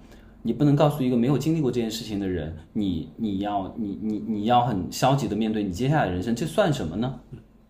[0.42, 7.20] 你不能告诉一个没有经历过这件事情的人，你你要你你你要很消极的面对你接下来的人生，这算什么呢？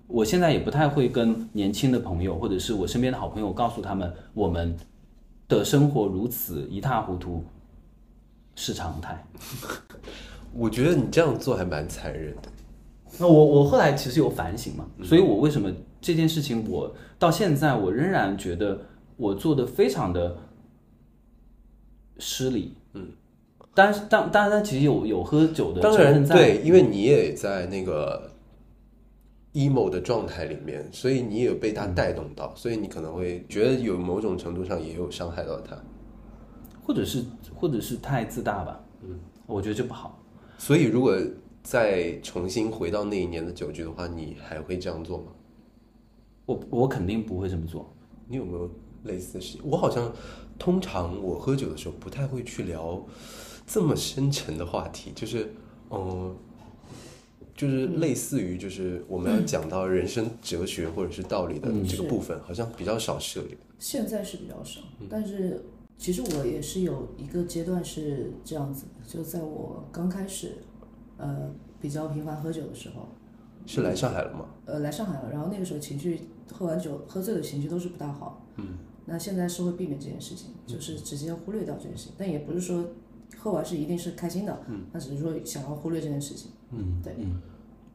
[0.08, 4.74] 我现在也不太会跟年轻的朋友或者是我身边的好朋友告诉他们，我们
[5.50, 7.44] 的生活如此一塌糊涂
[8.56, 9.22] 是常态。
[10.56, 12.53] 我觉得你这样做还蛮残忍的。
[13.20, 15.72] 那我我后来其实有反省嘛，所以我为什么
[16.02, 18.80] 这件事情我到现在我仍然觉得
[19.18, 20.36] 我做的非常的
[22.18, 22.76] 失礼。
[22.94, 23.08] 嗯，
[23.76, 28.32] 当然当当然其实有有喝酒的当成分在，然对，因为你也在那个
[29.54, 35.78] emo 的状态里面，所以你也有被他带动到，所以你可能会觉得有某种程度上也有伤害到他。
[36.84, 37.24] 或者是
[37.54, 38.84] 或者是太自大吧。
[39.04, 40.20] 嗯，我觉得这不好。
[40.58, 41.18] 所以如果
[41.64, 45.26] 再重新回到那一年的酒局的话，你还会这样做吗？
[46.46, 47.90] 我我肯定不会这么做。
[48.28, 48.70] 你有没有
[49.04, 49.62] 类似的事情？
[49.64, 50.14] 我好像
[50.60, 53.02] 通常我喝酒的时候不太会去聊
[53.66, 55.54] 这么深沉的话题，就是
[55.90, 56.36] 嗯，
[57.56, 63.58] 就是类似于就是我们要讲到人生哲学或者是道理的这个部分，好像比较少涉猎。
[63.80, 65.64] 现在是比较少，但是
[65.98, 70.58] 其实我也是有一个阶段是这样子的，就在我刚开始，
[71.18, 71.50] 呃，
[71.80, 73.08] 比较频繁喝酒的时候，
[73.66, 74.46] 是来上海了吗？
[74.66, 76.20] 呃，来上海了，然后那个时候情绪
[76.52, 82.86] 喝完酒喝醉的情绪都是不大好，嗯，那现在是会避免这件事情，就是直接忽略掉这件事情，但也不是说
[83.38, 87.42] 喝完是一定是开心的，嗯，那只是说想要忽略这件事情，嗯，对，嗯。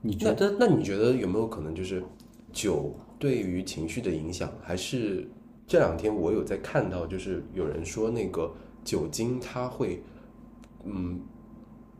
[0.01, 0.51] 你觉得？
[0.53, 2.01] 那那你觉得有没有可能就是
[2.53, 5.29] 酒对于情绪的影响，还是
[5.67, 8.55] 这两天我有在看到，就是有人说那个
[8.85, 10.01] 酒精它会
[10.85, 11.21] 嗯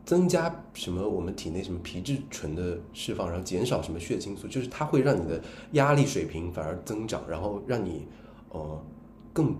[0.09, 5.39] 增加什么我们体内什么皮质醇的释放，然后减少什么血清素，就是它会让你的
[5.73, 8.07] 压力水平反而增长，然后让你
[8.49, 8.83] 呃
[9.31, 9.55] 更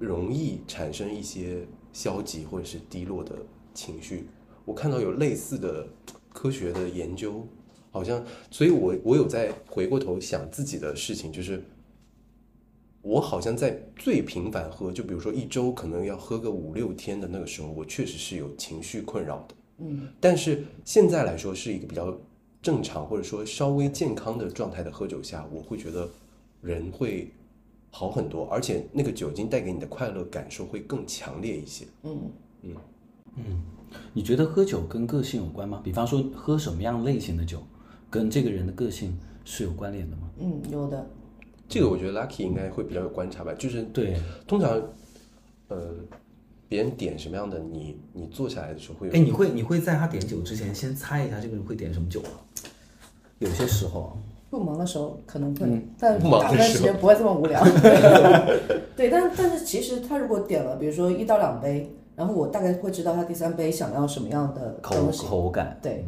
[0.00, 4.26] 容易产生一些消极或者是低落的情绪。
[4.64, 5.86] 我看到有类似的
[6.32, 7.46] 科学的研究，
[7.92, 11.64] 好像，所以我我有在回过头想自己的事情，就是
[13.02, 19.54] 我好像在最频繁喝，就比如说一周可能要喝个五六天的那个时候，我确实是有情绪困扰的。
[19.82, 22.16] 嗯，但是现在来说是一个比较
[22.62, 26.08] 正常或者说稍微健康的状态的喝酒下，我会觉得
[26.60, 27.30] 人会
[27.90, 31.84] 好很多，而且那个酒精带给你的快乐感受会更强烈一些。
[32.02, 32.30] 嗯
[34.14, 35.80] 你觉得喝酒跟个性有关吗？
[35.84, 37.62] 比方说喝什么样类型的酒，
[38.08, 40.30] 跟这个人的个性是有关联的吗？
[40.38, 41.06] 嗯，有的，
[41.68, 44.16] 这个我觉得 Lucky 应该会比较有观察吧，就是对，
[44.46, 44.80] 通常，
[45.68, 45.94] 呃，
[46.72, 52.30] 别人点什么样的，你你坐下来的时候会有哎，你会你会在他点酒之前先猜一下这个人会点什么酒吗？
[53.40, 54.12] 有些时候啊，
[54.48, 57.62] 不忙的时候可能会，嗯但不忙的大部分时间不会这么无聊。
[58.96, 65.26] 对，但但是其实他如果点了，比如说一到两杯，然后我大概会知道他第三杯想要什么样的口东西。
[65.26, 66.06] 口感，对，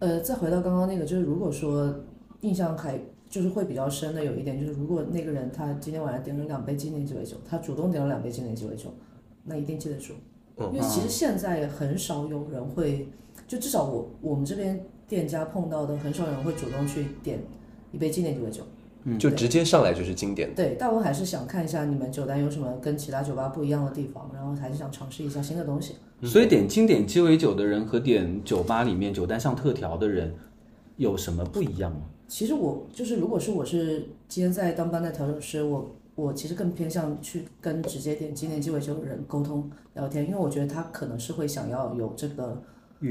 [0.00, 1.94] 呃，再回到刚刚那个，就是如果说
[2.42, 8.92] 印象还就是会比较深的有一点，就是如果那个人他今天晚上点了两杯经典鸡尾酒，他主动点了两杯经典鸡尾酒，
[9.44, 10.14] 那一定记得住，
[10.56, 13.08] 嗯因为其实现在很少有人会，
[13.48, 17.38] 就至少我我们这边店家碰到的很少有人会主动去点
[17.90, 18.62] 一杯经典鸡尾酒。
[19.04, 20.54] 嗯就直接上来就是经典。
[20.54, 25.96] 对，但我还是想看一下你们酒单有什么跟其他酒吧不一样的地方，然后还是想尝试一下新的东西。
[26.22, 30.32] 所以点经典鸡尾酒的人和点酒吧里面酒单上特调的人
[30.98, 32.02] 有什么不一样吗？
[32.28, 35.90] 其实我就是，如果是我是今天在当班的调酒师，我
[36.22, 42.62] 我其实更偏向去跟直接点经典鸡尾酒的人沟通聊天，因为我觉得他可能是会想要有这个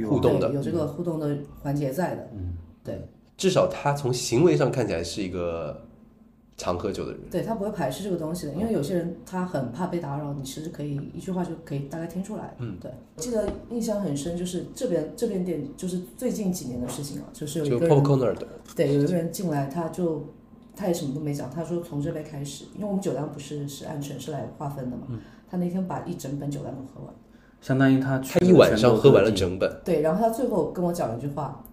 [0.10, 2.30] 互动的有这个互动的环节在的。
[2.34, 5.86] 嗯，对，至少他从行为上看起来是一个
[6.56, 7.22] 常喝酒的人。
[7.30, 12.56] 对他不会排斥这个东西的，因为有些人他很怕被打扰，你其实可以一句话就可以大概听出来。
[12.60, 17.88] 嗯，对，记得印象很深，就是这边这边店就是最近几年的事情了，就是有一个
[18.76, 20.26] 对，有一个人进来，他就
[20.76, 25.04] 他也什么都没讲，他说从这杯开始，因为我们酒量不是是按城市来划分的嘛，
[25.50, 27.14] 他那天把一整本酒量都喝完，
[27.62, 29.70] 相当于他他一晚上喝完了整本。
[29.84, 31.64] 对，然后他最后跟我讲了一句话，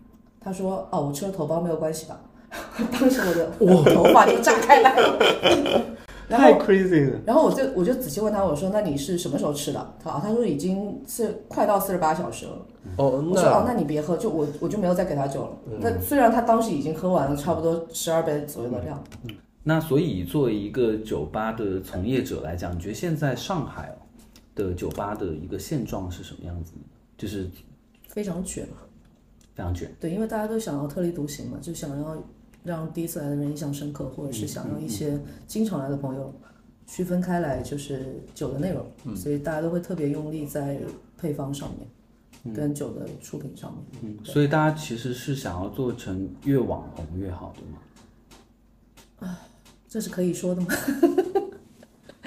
[0.40, 2.20] 他说哦，我吃了头孢没有关系吧？
[2.90, 5.18] 当时我的我的头发就炸开来了，
[6.28, 7.18] 然太 crazy 了。
[7.26, 9.94] 然后我就我就仔细问他，我说那你是什么时候吃的？
[10.02, 12.66] 他啊他说已经是快到四十八小时了。
[12.96, 15.50] 哦，我说哦，那那你别喝，就我我就没有再给他酒了。
[15.80, 19.02] 那虽然他当时已经喝完了差不多十二杯左右的量。
[19.24, 23.94] 嗯那所以作为一个酒吧的从业者来讲，你觉得现在上海
[24.54, 26.82] 的酒吧的一个现状是什么样子呢？
[27.18, 27.50] 就是
[28.06, 28.66] 非常卷，
[29.54, 29.94] 非常卷。
[30.00, 32.16] 对，因为大家都想要特立独行嘛，就想要
[32.64, 36.34] 让第一次来的人印象深刻，或者是想让一些经常来的朋友
[36.86, 40.80] 区分开来，就是酒的内容，所以大家都会特别用力在
[41.16, 41.70] 配方上
[42.44, 43.82] 面，跟酒的出品上面。
[44.02, 49.36] 嗯，所以大家其实是想要做成越网红越好的嘛。
[49.88, 50.68] 这是可以说的吗？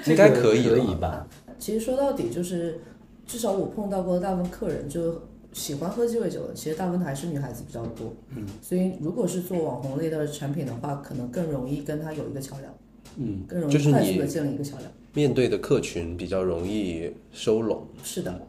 [0.04, 1.28] 其 应该可以可了以吧？
[1.60, 2.80] 其实说到底就是，
[3.28, 5.22] 至少我碰到过的大部分客人就
[5.54, 8.14] 喜欢喝鸡尾酒的，其实大部分还是女孩子比较多。
[8.36, 12.74] 嗯，所以如果是做网红类的产品的话，可能更容易跟他有一个桥梁。
[13.18, 14.90] 嗯，更容易快速的建立一个桥梁。
[15.14, 17.86] 面对的客群比较容易收拢。
[18.04, 18.48] 是的，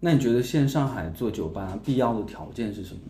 [0.00, 3.00] 那你觉得现在上海做酒吧必要的条件是什么？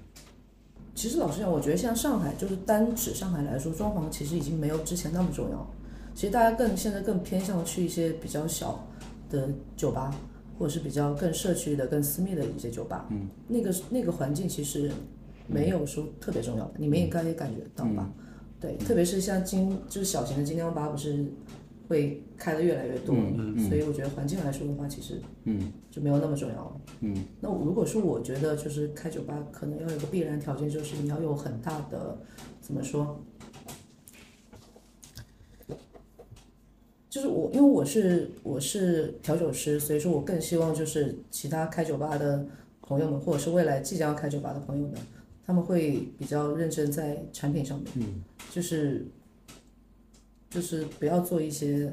[0.95, 5.71] 其实老实讲，我觉得像上海，就是单指上海来说，装潢其实已经没有之前那么重要。
[6.15, 8.89] 其实大家更现在更偏向去一些比较小
[9.31, 10.13] 的酒吧，
[10.59, 13.07] 或者是比较更社区的、更私密的一些酒吧。
[13.11, 14.91] 嗯，那个那个环境其实
[15.47, 18.11] 没有说特别重要的，你们应该也感觉到吧？
[18.59, 21.25] 对，特别是像金就是小型的精酿吧，不是
[21.89, 23.15] 会开的越来越多，
[23.69, 26.81] 所以我觉得环境来说的话，其实嗯就没有那么重要了。
[27.01, 32.19] 嗯，那如果说我觉得就是开酒吧，可能要有个必然条件，就是你要有很大的
[32.61, 33.21] 怎么说？
[37.09, 42.47] 就是我，因为我是我是调酒师，所以说我更希望就是其他开酒吧的
[42.83, 44.95] 朋友们，或者是未来即将要开酒吧的朋友们，
[45.47, 49.07] 他们会比较认真在产品上面，嗯，就是
[50.51, 51.93] 就是不要做一些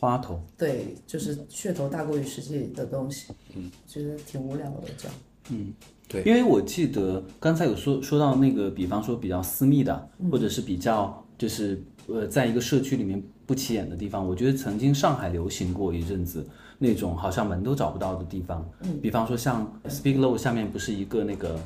[0.00, 5.16] 花头，对，就是噱头大过于实际的东西，嗯，觉得挺无聊的这样。
[5.50, 5.72] 嗯
[6.08, 6.22] 对。
[6.24, 16.46] 因为我记得刚才有说说到那个，比方说比较私密的，或者是比较就是呃，在一个社区里面不起眼的地方，我觉得曾经上海流行过一阵子
[16.78, 21.60] 那种好像门都找不到的地方，嗯，比方说像 Speak Low 下面不是一个那个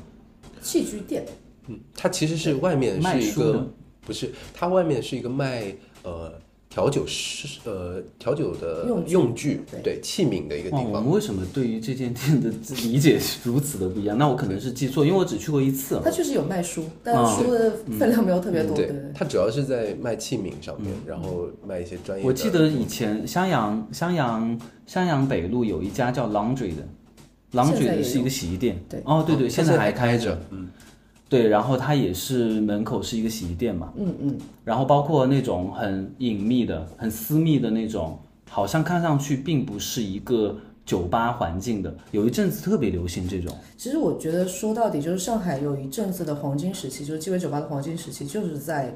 [0.61, 1.25] 器具店，
[1.67, 3.69] 嗯，它其实是外面是一卖书
[4.05, 5.73] 不是，它外面是一个卖
[6.03, 6.33] 呃
[6.73, 11.03] 调酒师呃调酒的用具用具对对器皿的一个地方，我方。
[11.03, 12.49] 们为什么对于这间店的
[12.81, 14.17] 理解如此的不一样？
[14.17, 16.01] 那我可能是记错，因为我只去过一次。
[16.03, 22.27] 它确实有卖书，但啊书的分量没有特别多，对对，它主要是在卖器皿上面，然后卖一些专业的。
[22.27, 26.83] 我记得以前襄阳襄阳襄阳北路有一家叫 Laundry 的
[27.51, 28.83] ，Laundry 的是一个洗衣店。
[28.89, 30.67] 对哦，对对，现在还开着。，嗯，
[31.33, 40.55] 对，然后它也是门口是一个洗衣店嘛，嗯嗯，然后包括那种很隐秘的、很私密的那种，好像看上去并不是一个
[40.85, 43.51] 酒吧环境的，有一阵子特别流行这种。
[43.75, 48.93] 其实我觉得说到底就是上海有一阵子的黄金时期，就是鸡尾酒吧的黄金时期，就是在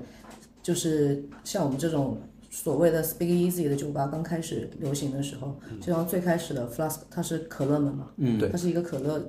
[0.62, 2.18] 就是像我们这种
[2.52, 8.38] 所谓的 Speak Easy 的酒吧刚开始流行的时候，就像最开始的 Flask，它是可乐门嘛，嗯。
[8.38, 9.20] 对它是一个可乐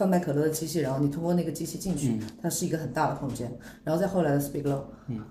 [0.00, 3.52] 贩卖可乐的机器，然后你通过那个机器进去，它是一个很大的空间。
[3.84, 4.80] 然后再后来的 Speak Low，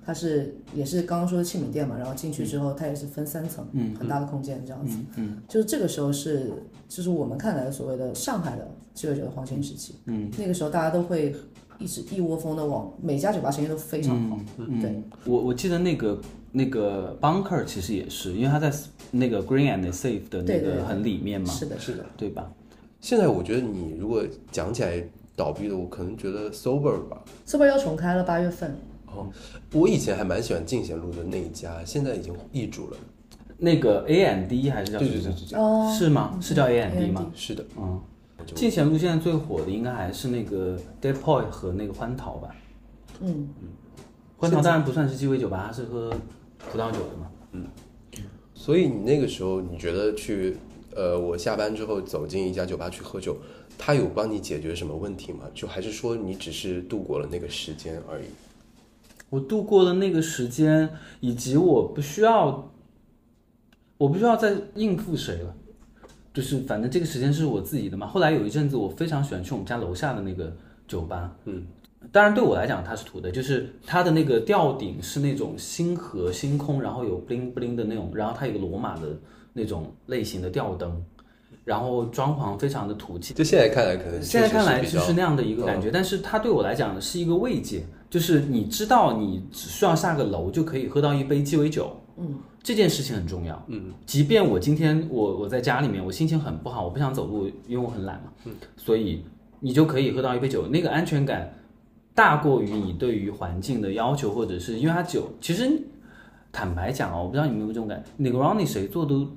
[0.06, 3.66] 它是也是刚刚说的器皿店嘛，然后进去之后它也是分三层，
[3.98, 5.00] 很大的空间这样子。
[5.16, 6.52] 嗯就是这个时候是
[6.88, 9.96] 就是我们看来的所谓的上海的鸡尾酒的黄金时期。
[10.06, 11.36] 嗯，那个时候大家都会
[11.80, 14.40] 一直一窝蜂的往每家酒吧生意都非常好。
[14.58, 18.72] 嗯对，我我记得那个那个 Bunker 其实也是，因为它在
[19.10, 22.06] 那个 Green and Safe 的那个很里面嘛，是的，是的。
[22.16, 22.52] 对吧？
[23.02, 25.04] 现在我觉得你如果讲起来
[25.36, 27.24] 倒闭的，我可能觉得 Sober 吧。
[27.45, 28.76] ，Sober 要重开了，八月份。
[29.08, 29.28] 哦，
[29.74, 32.97] 我以前还蛮喜欢进贤路的那一家，现在已经易主了。
[33.58, 36.38] 那个 A and 还是叫对对对对对，哦，是吗？
[36.41, 37.32] 是叫 A and 吗？
[37.34, 37.66] 是的。
[37.78, 38.02] 嗯，
[38.54, 42.56] 进贤路现在最火的应该还是那个 Dead Boy 和那个欢桃吧。
[43.22, 43.70] 嗯嗯，
[44.38, 46.10] 欢桃当然不算是鸡尾酒吧，它是喝
[46.58, 47.32] 葡萄酒的嘛。
[47.54, 47.66] 嗯
[48.54, 50.58] 所以你那个时候，你觉得去，
[50.96, 53.38] 呃，我下班之后走进一家酒吧去喝酒，
[53.78, 55.46] 他有帮你解决什么问题吗？
[55.54, 58.26] 就还是说你只是度过了那个时间而已？
[59.30, 62.72] 我度过了那个时间，以及我不需要，
[63.98, 65.56] 我不需要再应付谁了，
[66.34, 68.08] 就是反正这个时间是我自己的嘛。
[68.08, 70.52] 后来有一阵子，我非常喜欢去我们家楼下的那个
[70.88, 71.68] 酒吧，嗯，
[72.12, 79.16] 当然对我来讲它是土的，就是它的那个吊顶是那种星河星空，然后有 bling bling 的那种，然后它有个罗马的
[79.60, 81.03] 那种类型的吊灯，
[81.66, 83.34] 然后装潢非常的土气。
[83.34, 99.24] 就现在看来，可能现在看来就是那样的一个感觉，但是它对我来讲是一个慰藉，就是你知道你只需要下个楼就可以喝到一杯鸡尾酒，嗯，这件事情很重要，嗯，即便我今天我我在家里面我心情很不好，我不想走路，因为我很懒嘛，嗯，所以
[99.60, 101.53] 你就可以喝到一杯酒，那个安全感
[102.16, 105.70] 大过于你对于环境的要求，或者是因为它酒，其实
[106.51, 109.28] 坦白讲哦，我不知道你们有没有这种感，那个 Ronnie 谁做都。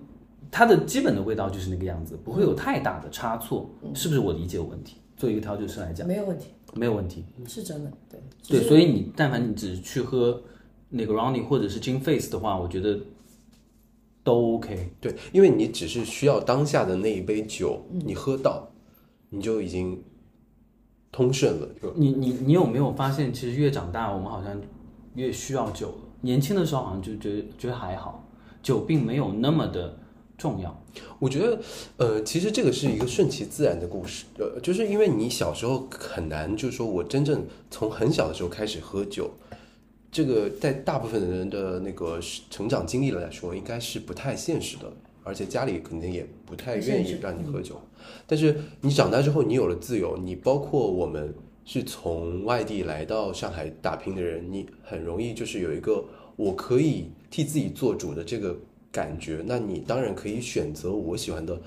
[0.52, 4.98] 它的基本的味道就是那个样子，不会有太大的差错，是不是我理解有问题？
[5.16, 7.24] 作为一个调酒师来讲，没有问题，没有问题。
[7.48, 7.90] 是真的。
[8.10, 10.42] 对，对，所以你但凡你只是去喝
[10.90, 13.00] 那个 Ronnie 或者是 Gin Face 的话，我觉得
[14.22, 14.92] 都 OK。
[15.00, 18.68] 对，因为你只是需要当下的那一杯酒，你喝到，
[19.30, 20.02] 你就已经
[21.10, 21.68] 通顺了。
[21.80, 24.60] 就你你你有没有发现，其实越长大，我们好像
[25.14, 25.94] 越需要酒了。
[26.20, 28.28] 年轻的时候好像就觉得觉得还好，
[28.62, 29.98] 酒并没有那么的
[30.42, 30.76] 重要。
[31.20, 31.60] 我觉得，
[31.98, 39.30] 呃，其实这个是一个顺其自然的故事，呃，就是因为你小时候很难，就是说我真正从很小的时候开始喝酒，
[40.10, 42.18] 这个在大部分人的那个
[42.50, 47.80] 成长经历来说，应该是不太现实的，而且家里肯定也不太愿意让你喝酒。
[48.26, 51.32] 但是你长大之后，你有了自由，你包括我们
[51.64, 58.56] 是从外地来到上海打拼的人，你很容易就是有一个我可以替自己做主的这个。
[58.92, 61.60] 感觉，那你当然可以选择我喜欢的，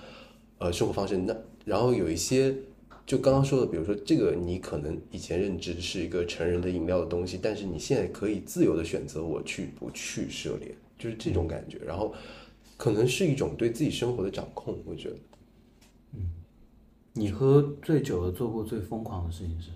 [0.59, 1.17] 呃，生活方式。
[1.17, 2.55] 那然后有一些，
[3.05, 11.79] 就刚刚说的，比如说这个，你可能以前认知是一个成人的饮料的东西，但是你现在可以自由的选择我去不去涉猎，就是这种感觉。
[11.79, 12.13] 然后，
[12.77, 15.15] 可能是一种对自己生活的掌控，我觉得。
[16.13, 16.29] 嗯，
[17.13, 19.71] 你喝醉酒了做过最疯狂的事情是？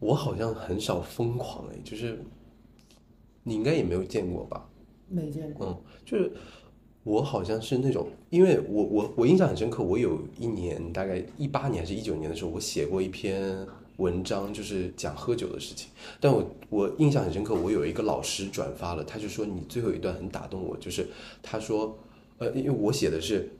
[0.00, 2.18] 我好像很少疯狂哎，就是
[3.44, 4.68] 你应该也没有见过吧。
[5.08, 6.32] 没见过，嗯，就是
[7.04, 15.88] 我好像是那种，因为我我我印象很深刻，我有一年大概一八年还是一九年的时候，我写过一篇文章，就是讲喝酒的事情。
[16.20, 21.08] 但我我印象很深刻，我有一个老师转发了，他就说你最后一段很打动我，就是
[21.42, 21.98] 他说，
[22.38, 23.50] 呃，因为我写的是，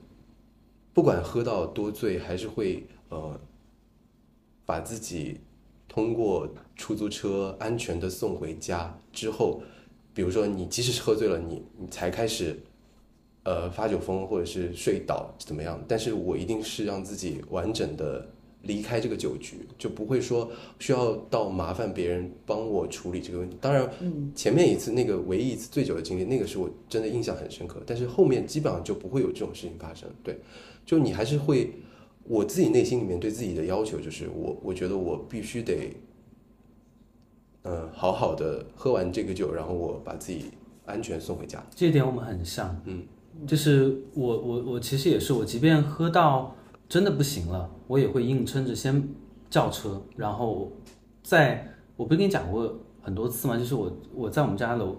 [0.93, 3.39] 不管喝到多醉，还是会呃
[4.65, 5.41] 把自己
[5.89, 9.61] 通过出租车安全的送回家之后。
[10.13, 12.55] 比如说，你即使是喝醉了，你你才开始，
[13.43, 15.83] 呃，发酒疯或者是睡倒怎么样？
[15.87, 18.29] 但是我一定是让自己完整的
[18.61, 23.57] 离开这个酒局，就不会说需要到麻烦别人帮我处理这个问题。
[23.59, 23.91] 当然，
[24.35, 27.81] 前面一次那个唯一一次醉酒的经历，那个是我真的印象很深刻。
[27.85, 30.07] 但是后面基本上就不会有这种事情发生。
[30.23, 30.37] 对，
[30.85, 31.71] 就你还是会，
[32.23, 35.91] 我自己内心里面对自己的要求就是，我我觉得我必须得。
[37.63, 40.45] 嗯，好好的喝完这个酒，然后我把自己
[40.85, 41.63] 安全送回家。
[41.75, 43.03] 这一点我们很像，嗯，
[43.47, 46.55] 就是我我我其实也是，我即便喝到
[46.87, 49.07] 真的不行了，我也会硬撑着先
[49.49, 50.71] 叫车，然后
[51.23, 53.57] 在我不是跟你讲过很多次吗？
[53.57, 54.95] 就是我我在我们家楼。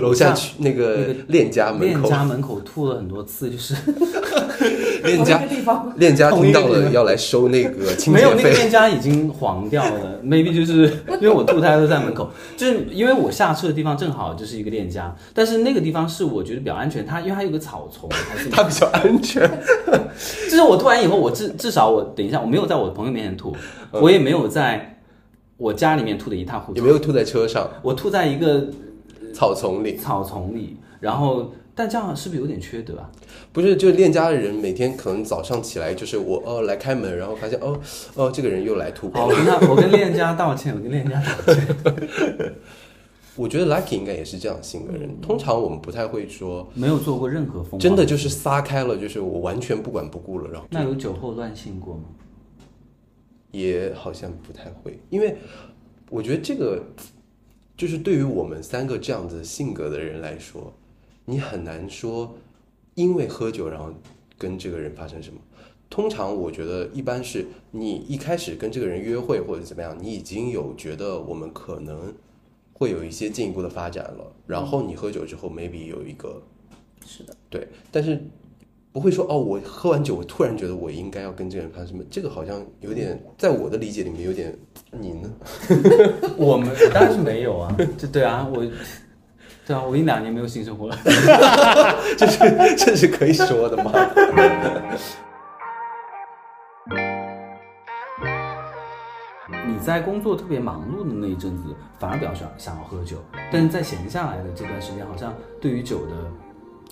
[0.00, 3.74] 楼下去那个链家门口，链家门口吐了很多次，就是
[5.06, 5.42] 链家，
[5.96, 8.24] 链家听到了要来收那个清洁费。
[8.26, 19.48] 没有，那个链家已经黄掉了， maybe 就是因为我吐胎都在门口， 就是因为我下车的地方正好就是一个链家，但是那个地方是我觉得比较安全，它因为它有个草丛，还是 它比较安全。
[20.50, 23.54] 就是我吐完以后，我至至少我等一下，我没有在我朋友面前吐，
[23.92, 24.98] 我也没有在
[25.56, 28.66] 我家里面吐的一塌糊涂，也没有吐在车上，我吐在一个。
[29.34, 33.12] 草丛里，草丛里，然后，但这样是不是有点缺德啊？
[33.52, 37.78] 不是，就链家的人每天可能早上起来就是我哦来开门，然后发现哦
[38.14, 39.10] 哦这个人又来吐。
[39.10, 41.76] 好，我跟他，我跟链家道歉，我跟链家道歉。
[43.36, 45.20] 我觉得 Lucky 应该也是这样性格人。
[45.20, 50.50] 通常我们不太会说没有做过任何疯，真的就是撒开了，就是我完全不管不顾了。
[50.50, 52.04] 然后那有酒后乱性过吗？
[53.50, 55.36] 也好像不太会，因为
[56.08, 56.82] 我觉得这个。
[57.78, 60.72] 就是对于我们三个这样子性格的人来说，
[61.26, 62.34] 你很难说，
[62.94, 63.92] 因为喝酒然后
[64.38, 65.38] 跟这个人发生什么。
[65.90, 72.14] 通常我觉得一般是你一开始跟这个人约会或者怎么样，你已经有觉得我们可能
[72.72, 76.40] 会有一些进一步的发展了，然后你喝酒之后 maybe 有一个，
[77.04, 78.18] 是的，对，但是。
[78.92, 82.02] 不会说哦，我喝完酒，我突然觉得我应该要跟这个人发生什么？
[82.10, 84.58] 这个好像有点，在我的理解里面有点，
[84.90, 85.30] 你呢？
[86.38, 88.64] 我们当然是没有啊，这对啊，我
[89.66, 90.96] 对啊，我已经两年没有性生活了，
[92.16, 92.38] 这是
[92.78, 93.90] 这是可以说的吗？
[99.66, 101.64] 你在工作特别忙碌的那一阵子，
[101.98, 103.16] 反而比较想想要喝酒，
[103.52, 106.12] 但是在闲下来的这段时间，好像对于酒的。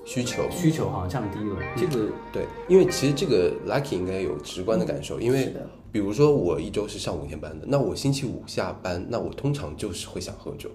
[0.06, 5.56] 需求需求好像降低了，这个对，因为其实这个 Lucky 应该有直观的感受，因为
[5.90, 10.68] 比如说我一周是上五天班的，那我星期五下班，那我通常就是会想喝酒。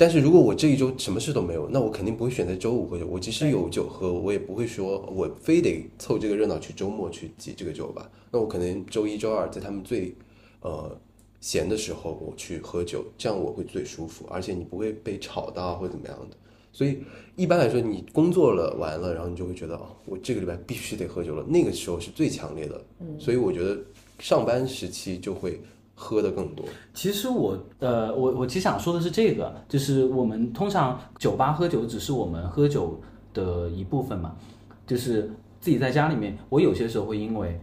[0.00, 3.06] 但是如果我这一周什么事都没有，那我肯定不会选择周五喝酒。
[3.06, 8.10] 我即使有酒喝，我也不会说我非得凑这个热闹去周末去挤这个酒吧。
[8.30, 10.14] 那我可能周一周二在他们最
[10.62, 10.98] 呃
[11.42, 16.36] 闲的时候我去喝酒，这样我会最舒服，而且你不会被吵到或者怎么样的。
[16.72, 17.00] 所以
[17.36, 21.44] 一般来说，你工作了完了，然后你就会觉得哦，我这个礼拜必须得喝酒了。
[21.46, 23.78] 那个时候是最强烈的，嗯，所以我觉得
[24.18, 25.60] 上班时期就会
[26.02, 26.64] 喝的更多。
[26.94, 32.98] 其实我呃，我我其实想说的是这个，就是我们通常酒吧喝酒只是我们喝酒
[33.34, 34.34] 的一部分嘛，
[34.86, 35.30] 就是
[35.60, 37.60] 自己在家里面，我有些时候会因为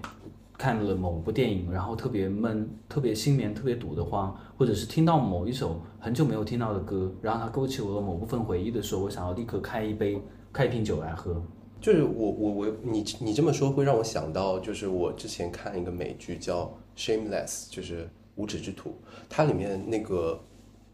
[0.55, 10.21] 看了某部电影，然后特别闷、特别心眠、特别堵得慌，或者是听到某一首很久没有听到的歌，然后它勾起我的某部分回忆的时候，我想要立刻开一杯、
[10.53, 11.41] 开一瓶酒来喝。
[11.79, 16.63] 就是我我我你你这么说会让我想到，就是我之前看一个美剧叫
[16.99, 18.95] 《Shameless》，就是无耻之徒，
[19.27, 20.41] 它里面那个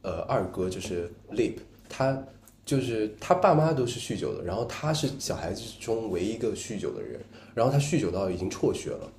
[0.01, 2.25] 呃二哥就是 Lip，他
[2.65, 7.21] 就是他爸妈都是酗酒的，然后他是小孩子中唯一一个酗酒的人，
[7.53, 9.11] 然后他酗酒到已经辍学了，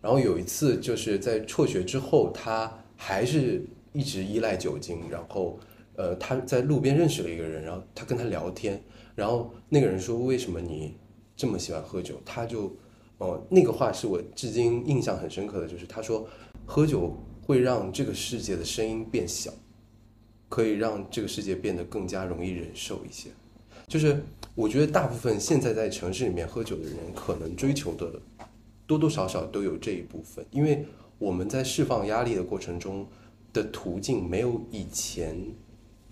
[0.00, 3.62] 然后有一次就是在辍学之后，他还是
[3.92, 5.56] 一直依赖酒精，然后
[5.94, 8.82] 呃他在路边认识了一个人，然后他跟他聊天。
[9.14, 10.96] 然后那个人说：“为什么你
[11.36, 12.72] 这么喜欢喝酒？”他就，
[13.18, 16.24] 哦，那个话是我至今印象很深刻的，就是他说，
[16.64, 17.12] 喝酒
[17.48, 19.50] 会让这个世界的声音变小，
[20.50, 23.30] 可以让这个世界变得更加容易忍受一些。
[23.86, 24.22] 就是
[24.54, 28.20] 我觉得大部分现在在城市里面喝酒的人，可能追求的
[28.86, 30.84] 多多少少都有这一部分，因为
[31.18, 33.06] 我们在释放压力的过程中
[33.50, 35.34] 的途径没有以前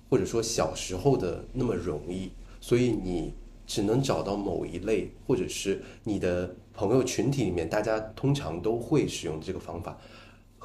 [0.09, 2.31] 或者说小时候的那么容易。
[2.63, 3.35] 所以你
[3.67, 9.99] 只能找到某一类，或者是你的朋友群体里面，大家通常都会使用这个方法，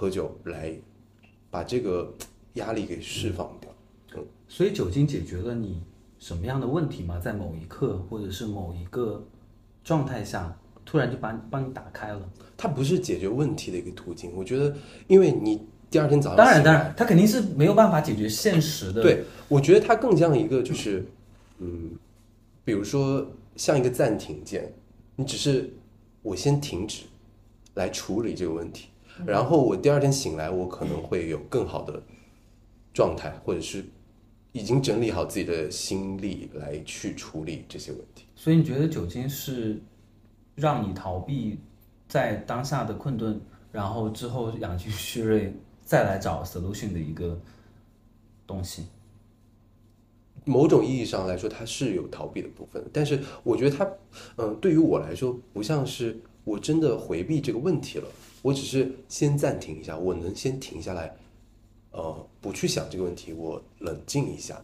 [0.01, 0.73] 喝酒来
[1.51, 2.11] 把这个
[2.55, 3.69] 压力给释放掉。
[4.15, 5.83] 嗯，所以酒精解决了你
[6.17, 7.19] 什么样的问题吗？
[7.19, 9.23] 在某一刻，或者是某一个
[9.83, 12.27] 状态下，突然就把帮你打开了。
[12.57, 14.31] 它不是解决问题的一个途径。
[14.35, 14.75] 我觉得，
[15.05, 19.03] 因为你第二天早上，当然当然，它肯定是没有办法解决现实的。
[19.03, 21.05] 对，我觉得它更像一个就是。
[21.59, 21.91] 嗯，
[22.65, 23.23] 比如说
[23.55, 24.73] 像一个暂停键，
[25.15, 25.71] 你只是
[26.23, 27.03] 我先停止
[27.75, 28.87] 来处理这个问题，
[29.25, 32.01] 然后我第二天醒来，我可能会有更好的
[32.93, 33.85] 状态，或者是
[34.51, 38.25] 已经整理好自己的心力来去处理这些问题。
[38.35, 39.81] 所以你觉得酒精是
[40.55, 41.59] 让你逃避
[42.07, 43.39] 在当下的困顿，
[43.71, 45.53] 然后之后养精蓄锐
[45.83, 47.39] 再来找 solution 的一个
[48.45, 48.85] 东西？
[50.43, 53.87] 某种意义上来说，它是有逃避的部分，但是我觉得它，
[54.37, 58.07] 嗯，对于我来说，不像是我真的回避这个问题了，
[58.41, 61.15] 我只是先暂停一下，我能先停下来，
[61.91, 64.63] 呃，不去想这个问题，我冷静一下。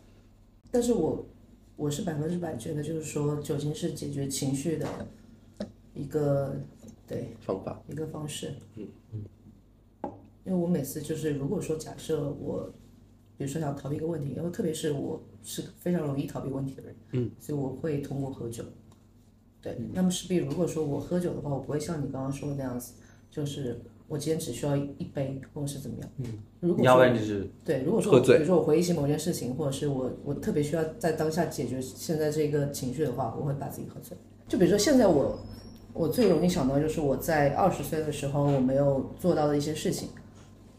[0.71, 1.25] 但是我
[1.75, 4.87] 我是百分之百觉得，就是说，酒精是解决情绪的
[5.93, 6.55] 一个
[7.07, 8.53] 对方法，一个方式。
[8.75, 8.87] 嗯。
[9.13, 9.23] 嗯。
[10.45, 12.71] 因为我每次就是，如果说假设我。
[13.39, 18.63] 比如说想逃避一个问题，然后特别是我是非常容易逃避问题的人，嗯，所以我会通过喝酒，
[19.61, 19.77] 对。
[19.93, 22.93] 那么势必如果说我喝酒的话，我不会像你刚刚说的那样子，
[23.29, 26.25] 就是我今天只需要一杯，或者是怎么样，嗯。
[26.59, 34.17] 如果要不然就是对，如果说比如说我回忆起某件事情，或者是我我特别需要在当下解决现在这个情绪的话，我会把自己喝醉。
[34.47, 35.39] 就比如说现在我
[35.93, 40.09] 我最容易想到就是我在二十岁的时候我没有做到的一些事情，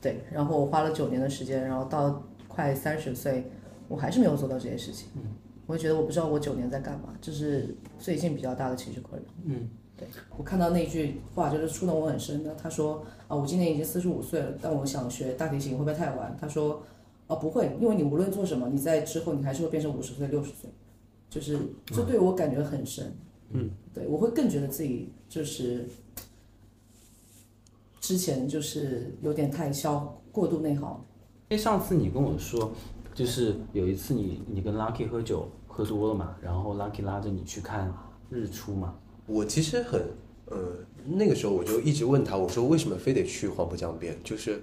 [0.01, 2.25] 对，然后我花了九年的时间，然后到。
[2.49, 3.49] 快三十岁，
[3.87, 5.07] 我还是没有做到这些事情。
[5.15, 5.23] 嗯，
[5.65, 9.29] 我会觉得我不知道我九年在干嘛，这是最近比较大的情绪困扰。
[9.45, 9.69] 嗯，
[9.99, 12.55] 对我看到那句话就是触动我很深的。
[12.55, 16.37] 他说啊，我今年已经四十五岁了，但我想学大提琴会不会太晚？
[16.41, 16.83] 他说
[17.27, 20.71] 啊，不会，因为你无论做什么，你在之后你还是会变成五十岁、六十岁，
[21.29, 23.13] 就是这对我感觉很深。
[23.51, 25.87] 嗯，对我会更觉得自己就是
[28.01, 31.05] 之前就是有点太消过度内耗。
[31.49, 32.71] 因为上次你跟我说，
[33.15, 37.93] 就是有一次你你跟 Lucky 喝酒喝多了嘛，然后 Lucky 拉着你去看
[38.31, 38.95] 日出嘛。
[39.29, 40.03] 我其实很，
[40.47, 40.59] 呃，
[41.05, 44.17] 那个时候我就一直问他，我说为什么非得去黄浦江边？
[44.25, 44.61] 就是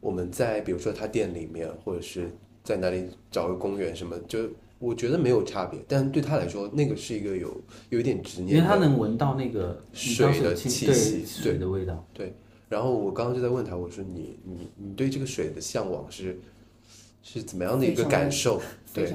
[0.00, 2.30] 我们在比如说他店里面，或者是
[2.62, 4.48] 在哪里找个公园什么，就
[4.78, 5.80] 我觉得没有差别。
[5.88, 7.60] 但对他来说，那个是一个有
[7.90, 12.34] 有一点执念，因为他能闻到那个水的气息，水的味道，对。
[12.68, 16.40] 然后我刚刚就在问他，我说你你你对这个水的向往是
[17.22, 18.60] 是怎么样的一个感受？
[18.92, 19.12] 对，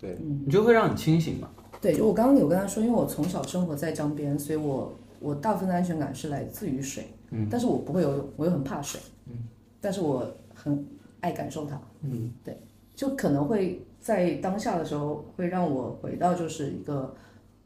[0.00, 1.50] 对，你就会让你清醒嘛？
[1.80, 7.06] 对，就我刚刚有跟他说，因为我从小生活在江边，所以我我大部分的安全感是来自于水。
[7.30, 9.00] 嗯，但是我不会游泳，我又很怕水。
[9.26, 9.32] 嗯，
[9.80, 10.86] 但是我很
[11.20, 11.80] 爱感受它。
[12.02, 12.56] 嗯，对，
[12.94, 17.14] 就可能会在当下的时候会让我回到就是一个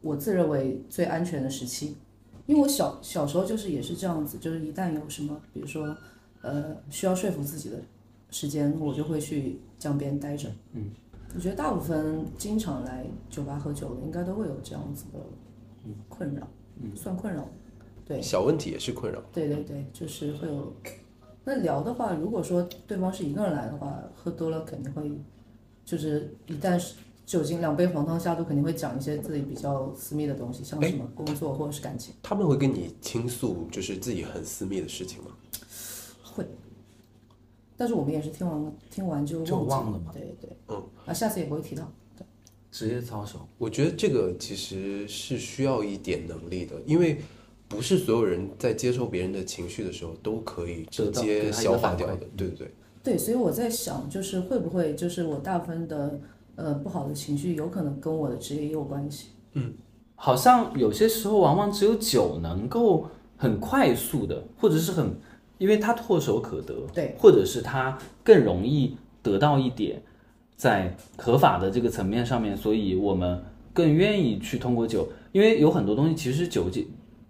[0.01, 1.97] 我自认为最安全的时期。
[2.47, 5.97] 因为我小小时候就是也是这样子，就是一旦有什么，比如说，
[6.41, 7.77] 呃，需要说服自己的
[8.31, 10.49] 时间，我就会去江边待着。
[10.73, 10.87] 嗯，
[11.35, 15.19] 我觉得大部分经常来酒吧喝酒的，应该都会有这样子的
[16.09, 16.47] 困扰，
[16.81, 17.49] 嗯，算困扰。
[18.05, 19.23] 对，小问题也是困扰。
[19.33, 20.73] 对对对，就是会有。
[21.45, 25.11] 那聊的话，如果说对方是一个人来的话，喝多了肯定会，
[25.85, 32.13] 就是一旦是酒精两杯黄汤下肚，肯定会讲一些自己比较私密的东西，像什么工作或者是感情。
[32.23, 35.31] 他们会跟你倾诉，就是自己很私密的事情吗？
[36.23, 36.45] 会，
[37.81, 39.99] 但是我们也是听完听完就就忘了。
[40.01, 40.13] 嘛。
[40.13, 41.91] 对对，嗯，啊，下次也不会提到。
[42.15, 42.23] 对。
[42.71, 47.23] 职业操守，我觉得这个其实是需要一点能力的，因为
[47.69, 52.17] 不是所有人在接受别人的情绪的时候都可以直接消化掉的。
[52.37, 52.71] 对对对，
[53.03, 56.21] 对，所以我在想，就是会不会就是我大部分的
[56.57, 59.29] 呃不好的情绪，有可能跟我的职业也有关系。
[59.55, 59.73] 嗯。
[60.23, 63.09] 好像有些时候往往只有酒能够
[63.39, 65.17] 很快速的，或者是很，
[65.61, 70.03] 因为它唾手可得，对，或者是它更容易得到一点，
[70.57, 73.45] 在合法的这个层面上面，所以我们
[73.75, 76.87] 更愿意去通过酒，因为有很多东西其实酒解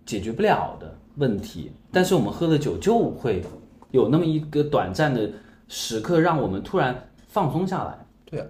[0.07, 3.43] 解决不了的问题，但是我们喝了酒就会
[3.91, 5.29] 有那么一个短暂的
[5.67, 8.47] 时刻，让我们突然放松下来，对啊，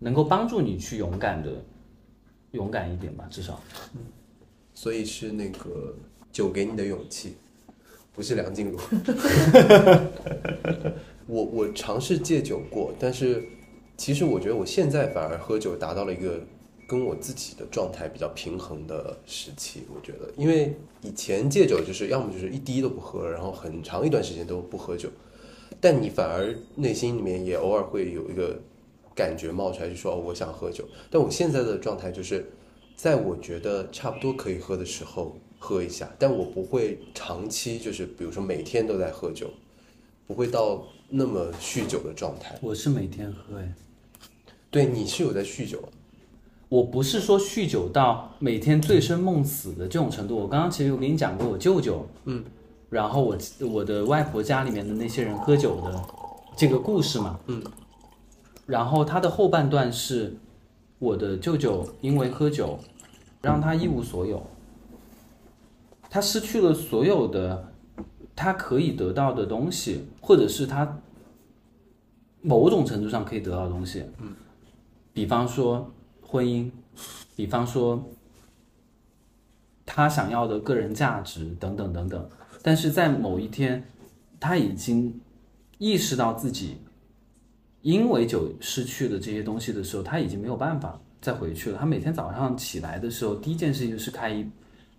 [0.00, 1.50] 能够帮助你去勇敢的
[2.50, 3.58] 勇敢一点吧，至少。
[3.94, 4.00] 嗯。
[4.76, 5.94] 所以是那个
[6.30, 7.36] 酒给你的勇气，
[8.14, 8.78] 不是梁静茹。
[11.26, 13.42] 我我尝试戒酒过，但是
[13.96, 16.38] 其实我觉得我现在反而喝酒达到了一个
[16.86, 19.84] 跟我自己的状态比较平衡的时期。
[19.94, 25.08] 我觉得，因为以前戒酒就是要么就是一滴都不喝，然后很长一段时间都不喝酒，
[25.80, 28.60] 但你反而内心里面也偶尔会有一个
[29.14, 30.84] 感觉冒出来，就说、哦、我想喝酒。
[31.10, 32.44] 但我现在的状态就是，
[32.96, 39.48] 在我觉得差不多可以喝的时候喝一下，但我不会长期就是比如说每天都在喝酒，
[40.26, 42.54] 不会到那么酗酒的状态。
[42.60, 43.72] 我是每天喝哎，
[44.70, 45.88] 对，你是有在酗酒啊，
[46.68, 50.36] 我不是说酗酒到每天醉生梦死的这种程度。
[50.36, 52.44] 我刚刚其实有跟你讲过，我舅舅，嗯，
[52.90, 56.04] 然后我我的外婆家里面的那些人喝酒的
[56.54, 57.62] 这个故事嘛，嗯，
[58.66, 60.36] 然后他的后半段是
[60.98, 62.78] 我的舅舅因为喝酒
[63.40, 64.46] 让他一无所有，
[66.14, 67.72] 他失去了所有的
[68.36, 71.00] 他可以得到的东西，或者是他
[72.40, 74.32] 某种程度上可以得到的东西，嗯，
[75.12, 75.92] 比方说
[76.22, 76.70] 婚姻，
[77.34, 78.08] 比方说
[79.84, 82.30] 他想要的个人价值等等等等，
[82.62, 83.84] 但是在某一天，
[84.38, 85.20] 他已经
[85.78, 86.76] 意识到自己
[87.82, 91.78] 因为酒失去了这些东西的时候，他已经没有办法再回去了。
[91.78, 94.48] 他每天早上起来的时候，第一件事情是开一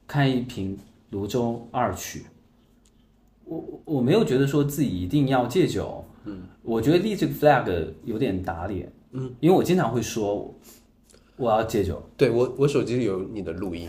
[0.05, 0.77] 开一瓶
[1.09, 2.25] 泸州二曲。
[3.43, 10.51] 我我我没有觉得说自己一定要戒酒，嗯，我觉得立这个 flag 有点打脸，嗯，因为我经常会说
[11.37, 13.87] 我要戒酒，对我我手机里有你的录音，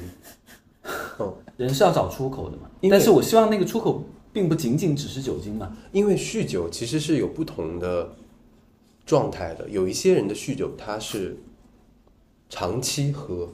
[1.16, 8.14] 哦，人是要找出口的嘛，但是我希望那个出口并不仅仅只是酒精嘛，因为酗酒其实是有不同的
[9.06, 11.38] 状态的，有一些人的酗酒他是
[12.50, 13.48] 长期喝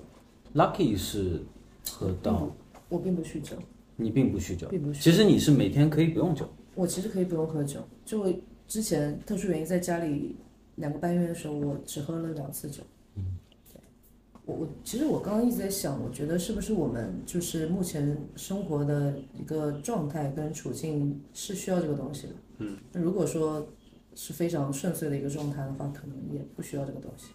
[0.56, 1.44] ，Lucky 是
[1.88, 2.50] 喝到，
[2.92, 3.56] 我并不酗酒，
[3.96, 8.30] 你并不酗酒，并不酗其实你是每天可以不用酒，我其实可以不用喝酒，就
[8.68, 10.36] 之前特殊原因在家里
[10.76, 12.82] 两个半月的时候，我只喝了两次酒。
[13.16, 13.24] 嗯，
[14.44, 22.32] 我我其实我刚刚一直在想，我觉得是不是我们就是目前生活的一个状态跟处境是需要这个东西的。
[22.58, 23.66] 嗯，那如果说
[24.14, 27.28] 是非常顺遂的一个状态的话，可能也不需要这个东西。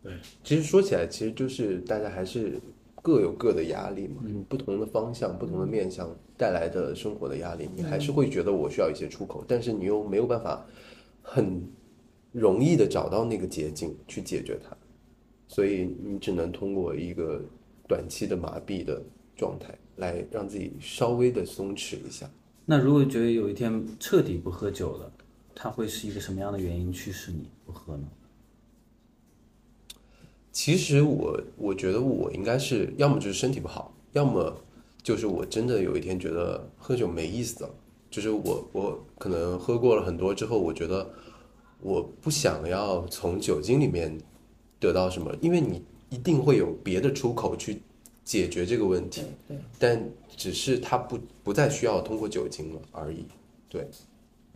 [0.00, 0.12] 对
[0.44, 2.60] 其实说起来，其实就是大家还是
[3.08, 10.62] 各有各的压力嘛，不同的方向、不同的面向带来的生活的压力，你还是会觉得我需要一些出口，但是你又没有办法
[11.22, 11.66] 很
[12.32, 14.76] 容易的找到那个捷径去解决它，
[15.46, 17.40] 所以你只能通过一个
[17.88, 19.02] 短期的麻痹的
[19.34, 22.30] 状态来让自己稍微的松弛一下。
[22.66, 25.10] 那如果觉得有一天彻底不喝酒了，
[25.54, 28.06] 它会是一个什么样的原因驱使你不喝呢？
[30.58, 34.52] 其实我我觉得我应该是要么就是身体不好，要么
[35.00, 37.70] 就是我真的有一天觉得喝酒没意思了，
[38.10, 41.08] 就是我我可能喝过了很多之后，我觉得
[41.80, 44.18] 我不想要从酒精里面
[44.80, 45.80] 得到什么，因为你
[46.10, 47.80] 一定会有别的出口去
[48.24, 53.24] 解决这个问题，对对，但只是它不不再需要通过酒精了而已。
[53.68, 53.88] 对，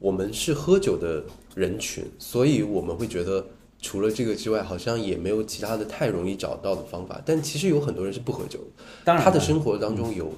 [0.00, 1.24] 我们是喝酒的
[1.54, 3.46] 人群，所以我们会觉得
[3.82, 7.20] 除了这个之外，好像也没有其他的太容易找到的方法。
[7.26, 10.32] 但其实有很多人是不喝酒的，当然，他的生活当中有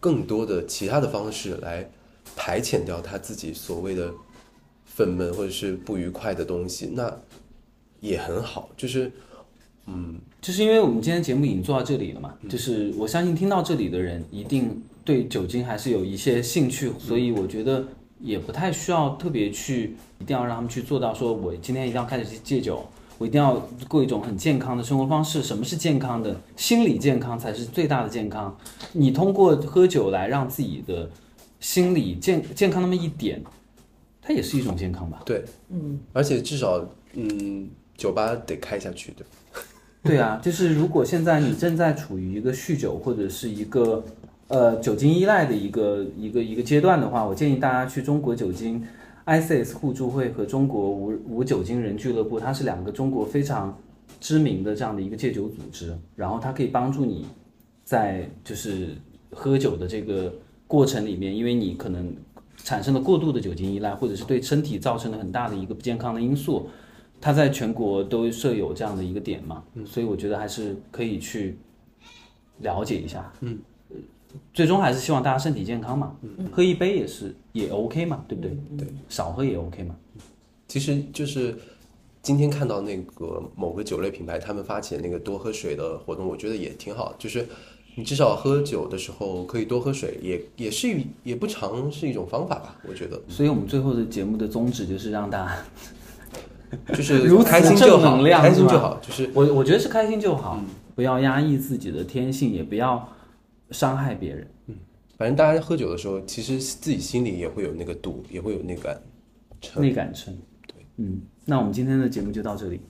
[0.00, 1.90] 更多的其他的方式来
[2.36, 4.14] 排遣掉他自己所谓的
[4.86, 7.14] 愤懑或者是不愉快的东西，那
[8.00, 8.70] 也很好。
[8.76, 9.10] 就是
[9.86, 17.84] 嗯就是因为我们今天节目已经做到这里了嘛，就是我相信听到这里的人一定对酒精还是有一些兴趣，所以我觉得
[18.24, 22.84] 也不太需要特别去一定要让他们去做到说我今天一定要开始戒酒，
[23.18, 23.54] 我我一定要
[23.88, 25.42] 过一种很健康的生活方式。
[25.42, 26.38] 什么是健康的？
[26.56, 28.54] 心理健康才是最大的健康。
[28.92, 31.08] 你通过喝酒来让自己的
[31.58, 33.42] 心理健健康那么一点，
[34.20, 35.22] 它也是一种健康吧？
[35.24, 39.26] 对，嗯，而且至少，嗯，酒吧得开下去，对。
[40.04, 44.04] 对啊，就是如果现在你正在处于一个酗酒或者是一个
[44.48, 48.82] 呃酒精依赖的一个一个一个阶段的话，我建议大家去中国酒精
[49.26, 53.76] ICS 互助会和中国无无酒精人俱乐部，它是两个中国非常
[54.20, 57.26] 知名的这样的一个戒酒组织，然后它可以帮助你
[57.84, 58.90] 在就是
[59.32, 60.32] 喝酒的这个
[60.66, 62.14] 过程里面，因为你可能
[62.56, 66.68] 产生了过度的酒精依赖，或者是对身体造成了很大的一个不健康的因素。
[67.20, 71.56] 它在全国都设有这样的一个点嘛，所以我觉得还是可以去
[72.58, 73.32] 了解一下。
[73.40, 73.58] 嗯，
[74.52, 76.16] 最终还是希望大家身体健康嘛。
[76.22, 78.56] 嗯，喝一杯也是也 OK 嘛，对不对？
[78.76, 79.94] 对，少喝也 OK 嘛。
[80.68, 81.56] 其实就是
[82.22, 87.14] 今天看到那个某个酒类品牌他们发起的那个多喝水的活动，我觉得也挺好。
[87.18, 87.46] 就是
[87.94, 90.88] 你至少喝酒的时候可以多喝水，也也是
[91.22, 93.20] 也不常是一种方法吧，我觉得。
[93.28, 95.56] 所以我们最后的节目的宗旨就是让大家。
[96.88, 98.98] 就是如 开心就好，开心就好。
[99.00, 100.60] 就是我我觉得是开心就好，
[100.96, 103.08] 不要压抑自己的天性，也不要
[103.74, 104.46] 伤害别人。
[104.68, 104.74] 嗯
[105.16, 109.00] 反正大家喝酒的时候，其实自己心里也会有那个度，也会有那杆
[109.60, 109.80] 秤。
[109.80, 110.36] 内感称。
[110.66, 112.80] 对，嗯，那我们今天的节目就到这里，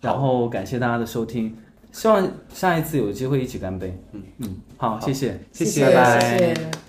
[0.00, 1.54] 然后感谢大家的收听，
[1.92, 3.94] 希望下一次有机会一起干杯。
[4.12, 6.38] 嗯嗯，好，谢谢，谢谢，拜拜。
[6.38, 6.83] 谢谢